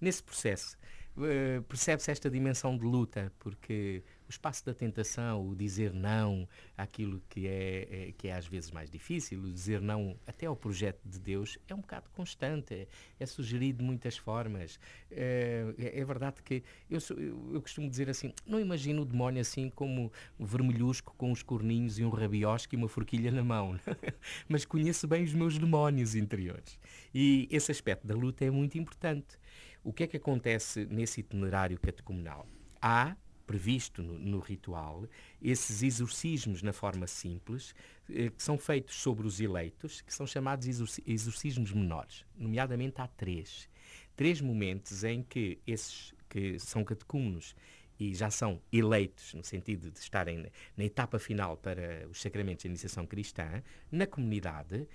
nesse 0.00 0.22
processo, 0.22 0.76
uh, 1.16 1.62
percebe-se 1.62 2.10
esta 2.10 2.30
dimensão 2.30 2.76
de 2.76 2.84
luta, 2.84 3.32
porque 3.38 4.02
o 4.28 4.30
espaço 4.30 4.64
da 4.64 4.74
tentação, 4.74 5.48
o 5.48 5.56
dizer 5.56 5.92
não 5.94 6.46
àquilo 6.76 7.22
que 7.30 7.48
é, 7.48 7.88
é, 7.90 8.12
que 8.12 8.28
é 8.28 8.34
às 8.34 8.46
vezes 8.46 8.70
mais 8.70 8.90
difícil, 8.90 9.40
o 9.40 9.50
dizer 9.50 9.80
não 9.80 10.16
até 10.26 10.46
ao 10.46 10.54
projeto 10.54 11.00
de 11.04 11.18
Deus, 11.18 11.58
é 11.66 11.74
um 11.74 11.80
bocado 11.80 12.10
constante, 12.10 12.74
é, 12.74 12.86
é 13.18 13.26
sugerido 13.26 13.78
de 13.78 13.84
muitas 13.84 14.18
formas. 14.18 14.78
É, 15.10 15.74
é, 15.78 16.00
é 16.00 16.04
verdade 16.04 16.42
que 16.42 16.62
eu, 16.90 17.00
sou, 17.00 17.16
eu, 17.18 17.54
eu, 17.54 17.62
costumo 17.62 17.88
dizer 17.88 18.10
assim, 18.10 18.32
não 18.46 18.60
imagino 18.60 19.02
o 19.02 19.04
demónio 19.04 19.40
assim 19.40 19.70
como 19.70 20.12
vermelhusco 20.38 21.14
com 21.16 21.32
uns 21.32 21.42
corninhos 21.42 21.98
e 21.98 22.04
um 22.04 22.10
rabiosco 22.10 22.74
e 22.74 22.76
uma 22.76 22.88
forquilha 22.88 23.30
na 23.30 23.42
mão, 23.42 23.80
mas 24.46 24.66
conheço 24.66 25.08
bem 25.08 25.24
os 25.24 25.32
meus 25.32 25.58
demónios 25.58 26.14
interiores. 26.14 26.78
E 27.14 27.48
esse 27.50 27.72
aspecto 27.72 28.06
da 28.06 28.14
luta 28.14 28.44
é 28.44 28.50
muito 28.50 28.76
importante. 28.76 29.38
O 29.82 29.92
que 29.92 30.02
é 30.02 30.06
que 30.06 30.18
acontece 30.18 30.84
nesse 30.86 31.20
itinerário 31.20 31.78
catecumenal? 31.80 32.46
Há 32.80 33.16
previsto 33.48 34.02
no, 34.02 34.18
no, 34.18 34.38
ritual, 34.40 35.08
esses 35.40 35.82
exorcismos 35.82 36.62
na 36.62 36.72
forma 36.72 37.06
simples, 37.06 37.74
eh, 38.10 38.28
que 38.28 38.42
são 38.42 38.58
feitos 38.58 38.96
sobre 38.96 39.26
os 39.26 39.40
eleitos, 39.40 40.02
que 40.02 40.12
são 40.12 40.26
chamados 40.26 40.68
exorcismos 41.06 41.72
menores. 41.72 42.26
Nomeadamente 42.36 43.00
há 43.00 43.08
três. 43.08 43.66
Três 44.14 44.42
momentos 44.42 45.02
em 45.02 45.22
que 45.22 45.58
esses 45.66 46.12
que 46.28 46.58
são 46.58 46.84
catecúmenos 46.84 47.56
e 47.98 48.14
já 48.14 48.30
são 48.30 48.60
eleitos, 48.70 49.32
no 49.32 49.42
sentido 49.42 49.90
de 49.90 49.98
estarem 49.98 50.46
na 50.76 50.84
etapa 50.84 51.18
final 51.18 51.56
para 51.56 52.06
os 52.08 52.20
sacramentos 52.20 52.62
de 52.62 52.68
iniciação 52.68 53.06
cristã, 53.06 53.62
na 53.90 54.06
comunidade, 54.06 54.86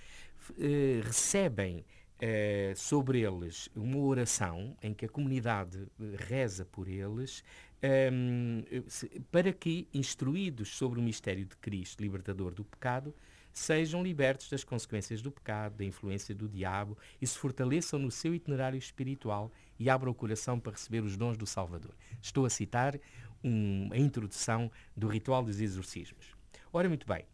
eh, 0.59 1.01
recebem 1.03 1.83
eh, 2.25 2.71
sobre 2.77 3.19
eles 3.19 3.67
uma 3.75 3.97
oração 3.97 4.77
em 4.81 4.93
que 4.93 5.03
a 5.03 5.09
comunidade 5.09 5.77
eh, 5.99 6.15
reza 6.17 6.63
por 6.63 6.87
eles, 6.87 7.43
um, 7.83 8.63
ehm, 8.69 9.21
para 9.29 9.51
que, 9.51 9.89
instruídos 9.93 10.69
sobre 10.69 11.01
o 11.01 11.03
mistério 11.03 11.43
de 11.43 11.57
Cristo, 11.57 12.01
libertador 12.01 12.53
do 12.53 12.63
pecado, 12.63 13.13
sejam 13.51 14.01
libertos 14.01 14.49
das 14.49 14.63
consequências 14.63 15.21
do 15.21 15.33
pecado, 15.33 15.75
da 15.75 15.83
influência 15.83 16.33
do 16.33 16.47
diabo 16.47 16.97
e 17.21 17.27
se 17.27 17.37
fortaleçam 17.37 17.99
no 17.99 18.09
seu 18.09 18.33
itinerário 18.33 18.77
espiritual 18.77 19.51
e 19.77 19.89
abram 19.89 20.13
o 20.13 20.15
coração 20.15 20.57
para 20.57 20.71
receber 20.71 21.03
os 21.03 21.17
dons 21.17 21.35
do 21.35 21.45
Salvador. 21.45 21.93
Estou 22.21 22.45
a 22.45 22.49
citar 22.49 22.97
um, 23.43 23.89
a 23.91 23.97
introdução 23.97 24.71
do 24.95 25.09
ritual 25.09 25.43
dos 25.43 25.59
exorcismos. 25.59 26.33
Ora, 26.71 26.87
muito 26.87 27.05
bem, 27.05 27.25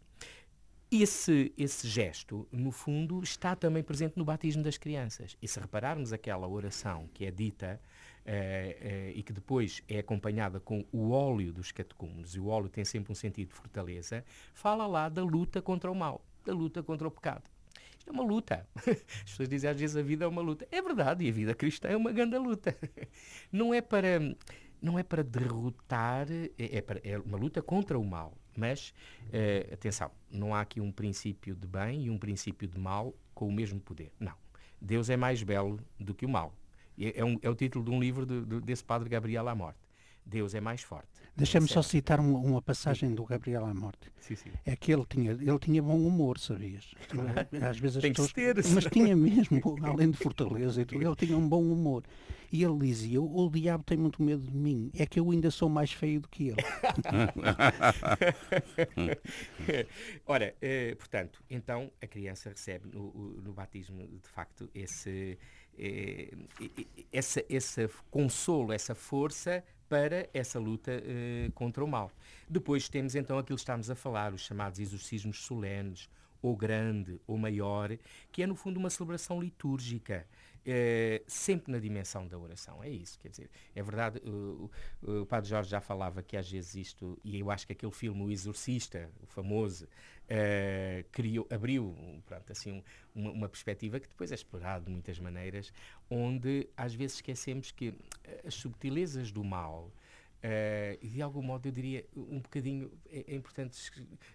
esse, 0.90 1.52
esse 1.56 1.86
gesto, 1.86 2.48
no 2.50 2.72
fundo, 2.72 3.22
está 3.22 3.54
também 3.54 3.82
presente 3.82 4.16
no 4.16 4.24
batismo 4.24 4.62
das 4.62 4.76
crianças. 4.76 5.36
E 5.40 5.46
se 5.46 5.60
repararmos 5.60 6.12
aquela 6.12 6.48
oração 6.48 7.08
que 7.14 7.24
é 7.24 7.30
dita 7.30 7.80
eh, 8.26 8.76
eh, 8.80 9.12
e 9.14 9.22
que 9.22 9.32
depois 9.32 9.82
é 9.88 10.00
acompanhada 10.00 10.58
com 10.58 10.84
o 10.90 11.10
óleo 11.10 11.52
dos 11.52 11.70
catecúmenos, 11.70 12.34
e 12.34 12.40
o 12.40 12.48
óleo 12.48 12.68
tem 12.68 12.84
sempre 12.84 13.12
um 13.12 13.14
sentido 13.14 13.48
de 13.48 13.54
fortaleza, 13.54 14.24
fala 14.52 14.86
lá 14.86 15.08
da 15.08 15.22
luta 15.22 15.62
contra 15.62 15.90
o 15.90 15.94
mal, 15.94 16.24
da 16.44 16.52
luta 16.52 16.82
contra 16.82 17.06
o 17.06 17.10
pecado. 17.10 17.48
Isto 17.96 18.10
é 18.10 18.12
uma 18.12 18.24
luta. 18.24 18.66
As 18.86 19.30
pessoas 19.30 19.48
dizem 19.48 19.70
às 19.70 19.78
vezes 19.78 19.96
a 19.96 20.02
vida 20.02 20.24
é 20.24 20.28
uma 20.28 20.42
luta. 20.42 20.66
É 20.72 20.82
verdade, 20.82 21.24
e 21.24 21.28
a 21.28 21.32
vida 21.32 21.54
cristã 21.54 21.88
é 21.88 21.96
uma 21.96 22.10
grande 22.10 22.36
luta. 22.38 22.76
Não 23.52 23.72
é 23.72 23.80
para, 23.80 24.18
não 24.82 24.98
é 24.98 25.02
para 25.02 25.22
derrotar, 25.22 26.26
é, 26.30 26.78
é, 26.78 26.80
para, 26.80 27.00
é 27.04 27.18
uma 27.18 27.36
luta 27.36 27.60
contra 27.60 27.98
o 27.98 28.04
mal 28.04 28.34
mas, 28.56 28.94
uh, 29.26 29.74
atenção, 29.74 30.10
não 30.30 30.54
há 30.54 30.60
aqui 30.60 30.80
um 30.80 30.90
princípio 30.90 31.54
de 31.54 31.66
bem 31.66 32.06
e 32.06 32.10
um 32.10 32.18
princípio 32.18 32.68
de 32.68 32.78
mal 32.78 33.14
com 33.34 33.48
o 33.48 33.52
mesmo 33.52 33.80
poder. 33.80 34.12
Não. 34.18 34.34
Deus 34.80 35.10
é 35.10 35.16
mais 35.16 35.42
belo 35.42 35.78
do 35.98 36.14
que 36.14 36.24
o 36.24 36.28
mal. 36.28 36.54
É, 36.98 37.24
um, 37.24 37.38
é 37.40 37.48
o 37.48 37.54
título 37.54 37.84
de 37.84 37.90
um 37.90 38.00
livro 38.00 38.26
de, 38.26 38.44
de, 38.44 38.60
desse 38.60 38.84
padre 38.84 39.08
Gabriel 39.08 39.48
à 39.48 39.54
morte. 39.54 39.78
Deus 40.30 40.54
é 40.54 40.60
mais 40.60 40.82
forte. 40.82 41.08
Deixa-me 41.36 41.68
só 41.68 41.82
citar 41.82 42.20
uma, 42.20 42.38
uma 42.38 42.62
passagem 42.62 43.14
do 43.14 43.24
Gabriel 43.24 43.64
à 43.64 43.74
morte. 43.74 44.10
Sim, 44.20 44.36
sim. 44.36 44.50
É 44.64 44.76
que 44.76 44.92
ele 44.92 45.04
tinha, 45.08 45.32
ele 45.32 45.58
tinha 45.58 45.82
bom 45.82 45.98
humor, 45.98 46.38
sabias? 46.38 46.94
Às 47.68 47.78
vezes 47.78 47.96
as 47.96 48.02
Tem 48.02 48.12
pessoas, 48.12 48.32
ter. 48.32 48.54
Mas 48.72 48.84
tinha 48.84 49.16
mesmo, 49.16 49.60
além 49.82 50.10
de 50.10 50.16
fortaleza 50.16 50.82
e 50.82 50.84
tudo, 50.84 51.04
ele 51.04 51.16
tinha 51.16 51.36
um 51.36 51.48
bom 51.48 51.62
humor. 51.62 52.04
E 52.52 52.64
ele 52.64 52.78
dizia, 52.78 53.20
o, 53.20 53.46
o 53.46 53.50
diabo 53.50 53.84
tem 53.84 53.96
muito 53.96 54.22
medo 54.22 54.42
de 54.42 54.56
mim, 54.56 54.90
é 54.94 55.06
que 55.06 55.20
eu 55.20 55.30
ainda 55.30 55.50
sou 55.50 55.68
mais 55.68 55.92
feio 55.92 56.20
do 56.20 56.28
que 56.28 56.48
ele. 56.48 56.56
Ora, 60.26 60.54
eh, 60.60 60.94
portanto, 60.96 61.42
então 61.48 61.90
a 62.02 62.06
criança 62.06 62.50
recebe 62.50 62.88
no, 62.92 63.40
no 63.40 63.52
batismo, 63.52 64.04
de 64.04 64.28
facto, 64.28 64.68
esse, 64.74 65.38
eh, 65.78 66.32
essa, 67.12 67.44
esse 67.48 67.88
consolo, 68.10 68.72
essa 68.72 68.96
força 68.96 69.62
para 69.90 70.28
essa 70.32 70.60
luta 70.60 70.92
eh, 70.92 71.50
contra 71.52 71.84
o 71.84 71.88
mal. 71.88 72.12
Depois 72.48 72.88
temos 72.88 73.16
então 73.16 73.36
aquilo 73.38 73.56
que 73.56 73.62
estamos 73.62 73.90
a 73.90 73.96
falar, 73.96 74.32
os 74.32 74.42
chamados 74.42 74.78
exorcismos 74.78 75.44
solenes, 75.44 76.08
ou 76.40 76.56
grande, 76.56 77.20
ou 77.26 77.36
maior, 77.36 77.98
que 78.30 78.40
é 78.40 78.46
no 78.46 78.54
fundo 78.54 78.78
uma 78.78 78.88
celebração 78.88 79.42
litúrgica 79.42 80.24
eh, 80.64 81.22
sempre 81.26 81.72
na 81.72 81.78
dimensão 81.78 82.26
da 82.26 82.38
oração. 82.38 82.82
É 82.82 82.88
isso, 82.88 83.18
quer 83.18 83.28
dizer, 83.28 83.50
é 83.74 83.82
verdade, 83.82 84.20
o, 84.24 84.70
o, 85.02 85.20
o, 85.22 85.26
Padre 85.26 85.48
Jorge 85.48 85.70
já 85.70 85.80
falava 85.80 86.22
que 86.22 86.36
às 86.36 86.50
vezes 86.50 86.74
isto, 86.74 87.18
e 87.24 87.38
eu 87.40 87.50
acho 87.50 87.66
que 87.66 87.72
aquele 87.72 87.92
filme, 87.92 88.22
O 88.22 88.30
Exorcista, 88.30 89.10
o 89.22 89.26
famoso, 89.26 89.86
uh, 89.86 91.04
criou, 91.10 91.46
abriu 91.50 91.94
pronto, 92.26 92.52
assim, 92.52 92.82
uma, 93.14 93.30
uma, 93.30 93.48
perspectiva 93.48 93.98
que 93.98 94.08
depois 94.08 94.30
é 94.30 94.34
explorada 94.34 94.84
de 94.84 94.90
muitas 94.90 95.18
maneiras, 95.18 95.72
onde 96.08 96.68
às 96.76 96.94
vezes 96.94 97.16
esquecemos 97.16 97.70
que 97.70 97.94
as 98.44 98.54
subtilezas 98.54 99.32
do 99.32 99.42
mal 99.42 99.90
Uh, 100.40 100.96
e 101.02 101.08
de 101.08 101.20
algum 101.20 101.42
modo 101.42 101.68
eu 101.68 101.72
diria 101.72 102.02
um 102.16 102.40
bocadinho 102.40 102.90
é, 103.10 103.26
é, 103.28 103.34
importante 103.34 103.76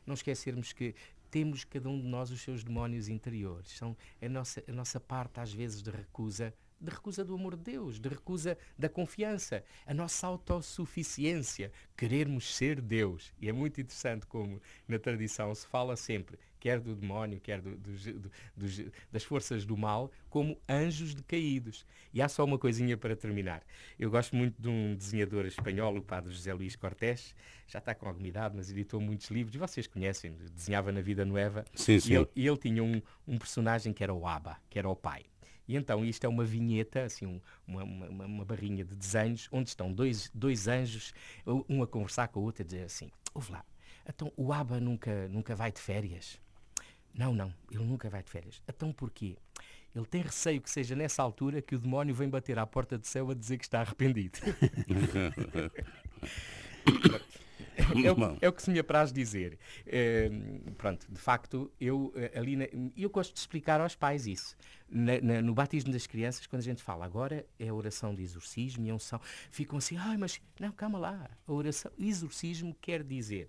não 0.06 0.14
esquecermos 0.14 0.72
que 0.72 0.94
temos 1.36 1.66
cada 1.66 1.90
um 1.90 2.00
de 2.00 2.08
nós 2.08 2.32
os 2.32 2.40
seus 2.40 2.64
demónios 2.64 3.10
interiores 3.10 3.72
são 3.72 3.94
a 4.22 4.30
nossa 4.30 4.64
a 4.66 4.72
nossa 4.72 5.02
parte 5.02 5.38
às 5.38 5.52
vezes 5.52 5.82
de 5.82 5.92
recusa 5.92 6.54
de 6.80 6.90
recusa 6.90 7.26
do 7.26 7.36
amor 7.36 7.58
de 7.58 7.72
Deus, 7.72 8.00
de 8.00 8.08
recusa 8.08 8.58
da 8.78 8.88
confiança, 8.88 9.64
a 9.86 9.94
nossa 9.94 10.28
autossuficiência, 10.28 11.72
querermos 11.98 12.54
ser 12.54 12.82
Deus. 12.82 13.34
E 13.42 13.50
é 13.50 13.54
muito 13.54 13.80
interessante 13.80 14.26
como 14.28 14.62
na 14.88 15.00
tradição 15.00 15.56
se 15.56 15.66
fala 15.68 15.96
sempre 15.96 16.38
quer 16.66 16.80
do 16.80 16.96
demónio, 16.96 17.40
quer 17.40 17.62
do, 17.62 17.78
do, 17.78 17.92
do, 18.58 18.92
das 19.12 19.24
forças 19.24 19.64
do 19.64 19.78
mal, 19.78 20.12
como 20.32 20.58
anjos 20.68 21.14
decaídos. 21.14 21.86
E 22.12 22.24
há 22.24 22.28
só 22.28 22.44
uma 22.44 22.58
coisinha 22.58 22.98
para 22.98 23.16
terminar. 23.16 23.62
Eu 24.00 24.10
gosto 24.10 24.36
muito 24.36 24.60
de 24.60 24.68
um 24.68 24.96
desenhador 24.96 25.46
espanhol, 25.46 25.96
o 25.96 26.02
padre 26.02 26.34
José 26.34 26.52
Luís 26.56 26.76
Cortés, 26.76 27.36
já 27.68 27.78
está 27.78 27.94
com 27.94 28.08
alguma 28.08 28.28
idade, 28.28 28.56
mas 28.58 28.72
editou 28.72 29.00
muitos 29.00 29.30
livros, 29.30 29.54
e 29.54 29.60
vocês 29.60 29.86
conhecem, 29.86 30.36
desenhava 30.56 30.92
na 30.92 31.02
Vida 31.02 31.24
Nueva. 31.24 31.66
Sim, 31.76 32.00
sim. 32.00 32.14
E 32.14 32.16
ele, 32.16 32.28
ele 32.36 32.58
tinha 32.58 32.84
um, 32.84 33.00
um 33.28 33.38
personagem 33.38 33.94
que 33.94 34.04
era 34.04 34.12
o 34.12 34.26
Abba, 34.26 34.58
que 34.68 34.80
era 34.80 34.90
o 34.90 34.96
pai. 34.96 35.22
E 35.68 35.76
então 35.76 36.04
isto 36.04 36.26
é 36.26 36.28
uma 36.28 36.44
vinheta, 36.44 37.04
assim, 37.04 37.28
um, 37.28 37.40
uma, 37.68 37.84
uma, 37.84 38.26
uma, 38.26 38.46
barrinha 38.46 38.84
de 38.84 38.96
desenhos, 38.96 39.48
onde 39.52 39.70
estão 39.70 39.94
dois, 39.94 40.32
dois 40.34 40.68
anjos, 40.68 41.14
um 41.70 41.84
a 41.84 41.88
conversar 41.88 42.28
com 42.30 42.40
o 42.40 42.44
outro, 42.44 42.64
a 42.64 42.66
dizer 42.66 42.86
assim, 42.86 43.12
ouve 43.36 43.52
lá, 43.52 43.64
então 44.10 44.34
o 44.36 44.52
Abba 44.52 44.80
nunca, 44.80 45.28
nunca 45.28 45.56
vai 45.56 45.72
de 45.72 45.80
férias? 45.80 46.44
Não, 47.18 47.34
não, 47.34 47.54
ele 47.72 47.84
nunca 47.84 48.10
vai 48.10 48.22
de 48.22 48.30
férias. 48.30 48.62
Então 48.68 48.92
porquê? 48.92 49.38
Ele 49.96 50.06
tem 50.06 50.22
receio 50.22 50.60
que 50.60 50.70
seja 50.70 50.94
nessa 50.94 51.24
altura 51.24 51.62
que 51.62 51.74
o 51.74 51.80
demónio 51.80 52.14
vem 52.14 52.28
bater 52.28 52.60
à 52.60 52.68
porta 52.68 52.98
do 52.98 53.08
céu 53.08 53.32
a 53.32 53.34
dizer 53.34 53.58
que 53.58 53.64
está 53.64 53.80
arrependido. 53.80 54.38
é, 58.04 58.12
o, 58.12 58.38
é, 58.42 58.50
o, 58.50 58.54
que 58.54 58.62
se 58.62 58.70
me 58.70 58.78
apraz 58.78 59.14
dizer. 59.14 59.58
É, 59.86 60.30
pronto, 60.78 61.08
de 61.10 61.18
facto, 61.18 61.72
eu 61.80 62.12
eh, 62.18 62.38
ali 62.38 62.58
na, 62.58 62.66
eu 62.98 63.10
gosto 63.10 63.34
de 63.34 63.40
explicar 63.40 63.80
aos 63.80 63.96
pais 63.96 64.28
isso. 64.28 64.58
Na, 64.90 65.22
na, 65.22 65.42
no 65.42 65.54
batismo 65.54 65.94
das 65.94 66.06
crianças, 66.06 66.46
quando 66.46 66.60
a 66.60 66.66
gente 66.66 66.84
fala 66.84 67.06
agora 67.06 67.46
é 67.58 67.70
a 67.70 67.74
oração 67.74 68.14
de 68.14 68.22
exorcismo 68.22 68.86
e 68.86 68.92
unção, 68.92 69.22
ficam 69.50 69.78
assim, 69.78 69.96
ai, 69.96 70.18
mas 70.18 70.42
não, 70.60 70.74
calma 70.74 71.00
lá. 71.00 71.30
A 71.48 71.54
oração, 71.54 71.90
exorcismo 71.98 72.76
quer 72.82 73.02
dizer 73.02 73.48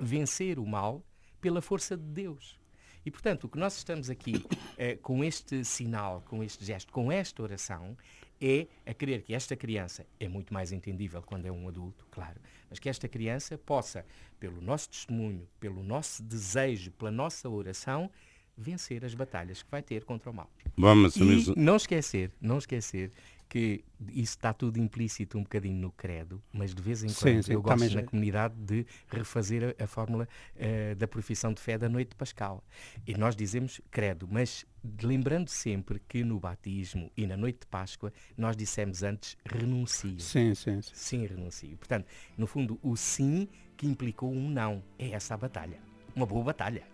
vencer 0.00 0.58
o 0.58 0.66
mal 0.66 1.04
pela 1.42 1.60
força 1.60 1.94
de 1.94 2.04
Deus. 2.04 2.61
E, 3.04 3.10
portanto, 3.10 3.44
o 3.44 3.48
que 3.48 3.58
nós 3.58 3.76
estamos 3.76 4.08
aqui 4.08 4.44
eh, 4.78 4.96
com 4.96 5.24
este 5.24 5.64
sinal, 5.64 6.22
com 6.26 6.42
este 6.42 6.64
gesto, 6.64 6.92
com 6.92 7.10
esta 7.10 7.42
oração, 7.42 7.96
é 8.40 8.66
a 8.84 8.92
querer 8.92 9.22
que 9.22 9.34
esta 9.34 9.54
criança, 9.54 10.04
é 10.18 10.28
muito 10.28 10.52
mais 10.52 10.72
entendível 10.72 11.22
quando 11.22 11.46
é 11.46 11.52
um 11.52 11.68
adulto, 11.68 12.06
claro, 12.10 12.40
mas 12.68 12.78
que 12.78 12.88
esta 12.88 13.08
criança 13.08 13.56
possa, 13.56 14.04
pelo 14.40 14.60
nosso 14.60 14.90
testemunho, 14.90 15.48
pelo 15.60 15.82
nosso 15.82 16.22
desejo, 16.22 16.90
pela 16.92 17.10
nossa 17.10 17.48
oração, 17.48 18.10
vencer 18.56 19.04
as 19.04 19.14
batalhas 19.14 19.62
que 19.62 19.70
vai 19.70 19.82
ter 19.82 20.04
contra 20.04 20.30
o 20.30 20.34
mal. 20.34 20.50
Vamos 20.76 21.16
e 21.16 21.54
não 21.56 21.76
esquecer, 21.76 22.30
não 22.40 22.58
esquecer 22.58 23.12
que 23.52 23.84
isso 24.08 24.32
está 24.32 24.50
tudo 24.54 24.78
implícito 24.78 25.36
um 25.36 25.42
bocadinho 25.42 25.76
no 25.76 25.92
credo, 25.92 26.42
mas 26.50 26.74
de 26.74 26.80
vez 26.80 27.04
em 27.04 27.08
quando 27.08 27.34
sim, 27.34 27.42
sim, 27.42 27.52
eu 27.52 27.60
gosto 27.60 27.94
na 27.94 28.02
comunidade 28.02 28.54
de 28.54 28.86
refazer 29.06 29.76
a, 29.78 29.84
a 29.84 29.86
fórmula 29.86 30.26
uh, 30.56 30.94
da 30.96 31.06
profissão 31.06 31.52
de 31.52 31.60
fé 31.60 31.76
da 31.76 31.86
noite 31.86 32.08
de 32.08 32.16
Pascal. 32.16 32.64
E 33.06 33.14
nós 33.14 33.36
dizemos 33.36 33.78
credo, 33.90 34.26
mas 34.26 34.64
lembrando 35.02 35.48
sempre 35.48 36.00
que 36.08 36.24
no 36.24 36.40
batismo 36.40 37.12
e 37.14 37.26
na 37.26 37.36
noite 37.36 37.60
de 37.60 37.66
Páscoa 37.66 38.10
nós 38.38 38.56
dissemos 38.56 39.02
antes 39.02 39.36
renuncio. 39.44 40.18
Sim, 40.18 40.54
sim, 40.54 40.80
sim. 40.80 40.90
Sim, 40.94 41.26
renuncio. 41.26 41.76
Portanto, 41.76 42.06
no 42.38 42.46
fundo, 42.46 42.80
o 42.82 42.96
sim 42.96 43.46
que 43.76 43.86
implicou 43.86 44.32
um 44.32 44.48
não. 44.48 44.82
É 44.98 45.10
essa 45.10 45.34
a 45.34 45.36
batalha. 45.36 45.78
Uma 46.16 46.24
boa 46.24 46.42
batalha. 46.42 46.84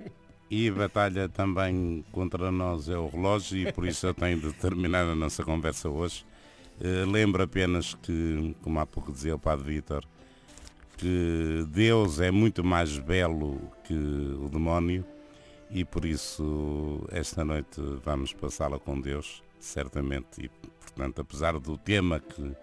E 0.50 0.68
batalha 0.68 1.28
também 1.28 2.04
contra 2.10 2.50
nós 2.50 2.88
é 2.88 2.98
o 2.98 3.06
relógio 3.06 3.56
e 3.56 3.72
por 3.72 3.86
isso 3.86 4.04
eu 4.08 4.12
tenho 4.12 4.40
de 4.40 4.52
terminar 4.54 5.04
a 5.04 5.14
nossa 5.14 5.44
conversa 5.44 5.88
hoje. 5.88 6.26
Uh, 6.80 7.08
lembro 7.08 7.44
apenas 7.44 7.94
que, 7.94 8.56
como 8.60 8.80
há 8.80 8.86
pouco 8.86 9.12
dizia 9.12 9.36
o 9.36 9.38
Padre 9.38 9.74
Vítor, 9.74 10.04
que 10.98 11.64
Deus 11.68 12.18
é 12.18 12.32
muito 12.32 12.64
mais 12.64 12.98
belo 12.98 13.60
que 13.84 13.94
o 13.94 14.48
demónio 14.48 15.04
e 15.70 15.84
por 15.84 16.04
isso 16.04 17.06
esta 17.12 17.44
noite 17.44 17.80
vamos 18.04 18.32
passá-la 18.32 18.78
com 18.78 19.00
Deus, 19.00 19.44
certamente. 19.60 20.46
E 20.46 20.48
portanto, 20.48 21.20
apesar 21.20 21.60
do 21.60 21.78
tema 21.78 22.18
que 22.18 22.56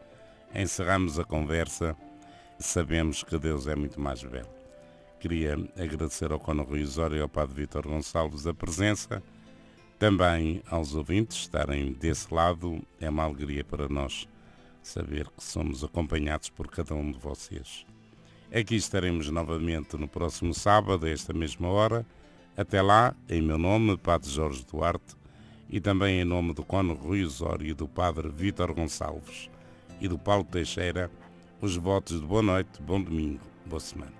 encerramos 0.53 1.17
a 1.17 1.23
conversa, 1.23 1.95
sabemos 2.59 3.23
que 3.23 3.39
Deus 3.39 3.65
é 3.65 3.75
muito 3.77 3.99
mais 4.01 4.21
belo. 4.23 4.56
Queria 5.19 5.53
agradecer 5.75 6.31
ao 6.31 6.39
Cono 6.39 6.63
Rui 6.63 6.83
Osório 6.83 7.17
e 7.17 7.21
ao 7.21 7.29
Padre 7.29 7.61
Vítor 7.61 7.87
Gonçalves 7.87 8.45
a 8.45 8.53
presença. 8.53 9.23
Também 9.97 10.61
aos 10.69 10.93
ouvintes 10.93 11.37
estarem 11.37 11.91
desse 11.93 12.31
lado. 12.31 12.81
É 13.01 13.09
uma 13.09 13.23
alegria 13.23 13.63
para 13.63 13.89
nós 13.89 14.27
saber 14.83 15.27
que 15.29 15.43
somos 15.43 15.83
acompanhados 15.83 16.49
por 16.49 16.67
cada 16.67 16.93
um 16.93 17.11
de 17.11 17.17
vocês. 17.17 17.83
Aqui 18.53 18.75
estaremos 18.75 19.29
novamente 19.29 19.97
no 19.97 20.07
próximo 20.07 20.53
sábado, 20.53 21.05
a 21.05 21.09
esta 21.09 21.33
mesma 21.33 21.67
hora. 21.67 22.05
Até 22.55 22.81
lá, 22.81 23.15
em 23.27 23.41
meu 23.41 23.57
nome, 23.57 23.97
Padre 23.97 24.29
Jorge 24.29 24.65
Duarte, 24.71 25.15
e 25.69 25.81
também 25.81 26.21
em 26.21 26.25
nome 26.25 26.53
do 26.53 26.63
Cono 26.63 26.93
Rui 26.93 27.23
Osório 27.23 27.67
e 27.67 27.73
do 27.73 27.87
Padre 27.87 28.29
Vítor 28.29 28.73
Gonçalves 28.73 29.49
e 29.99 30.07
do 30.07 30.17
Paulo 30.17 30.43
Teixeira, 30.43 31.11
os 31.59 31.75
votos 31.75 32.21
de 32.21 32.25
boa 32.25 32.41
noite, 32.41 32.81
bom 32.81 33.01
domingo, 33.01 33.41
boa 33.65 33.79
semana. 33.79 34.16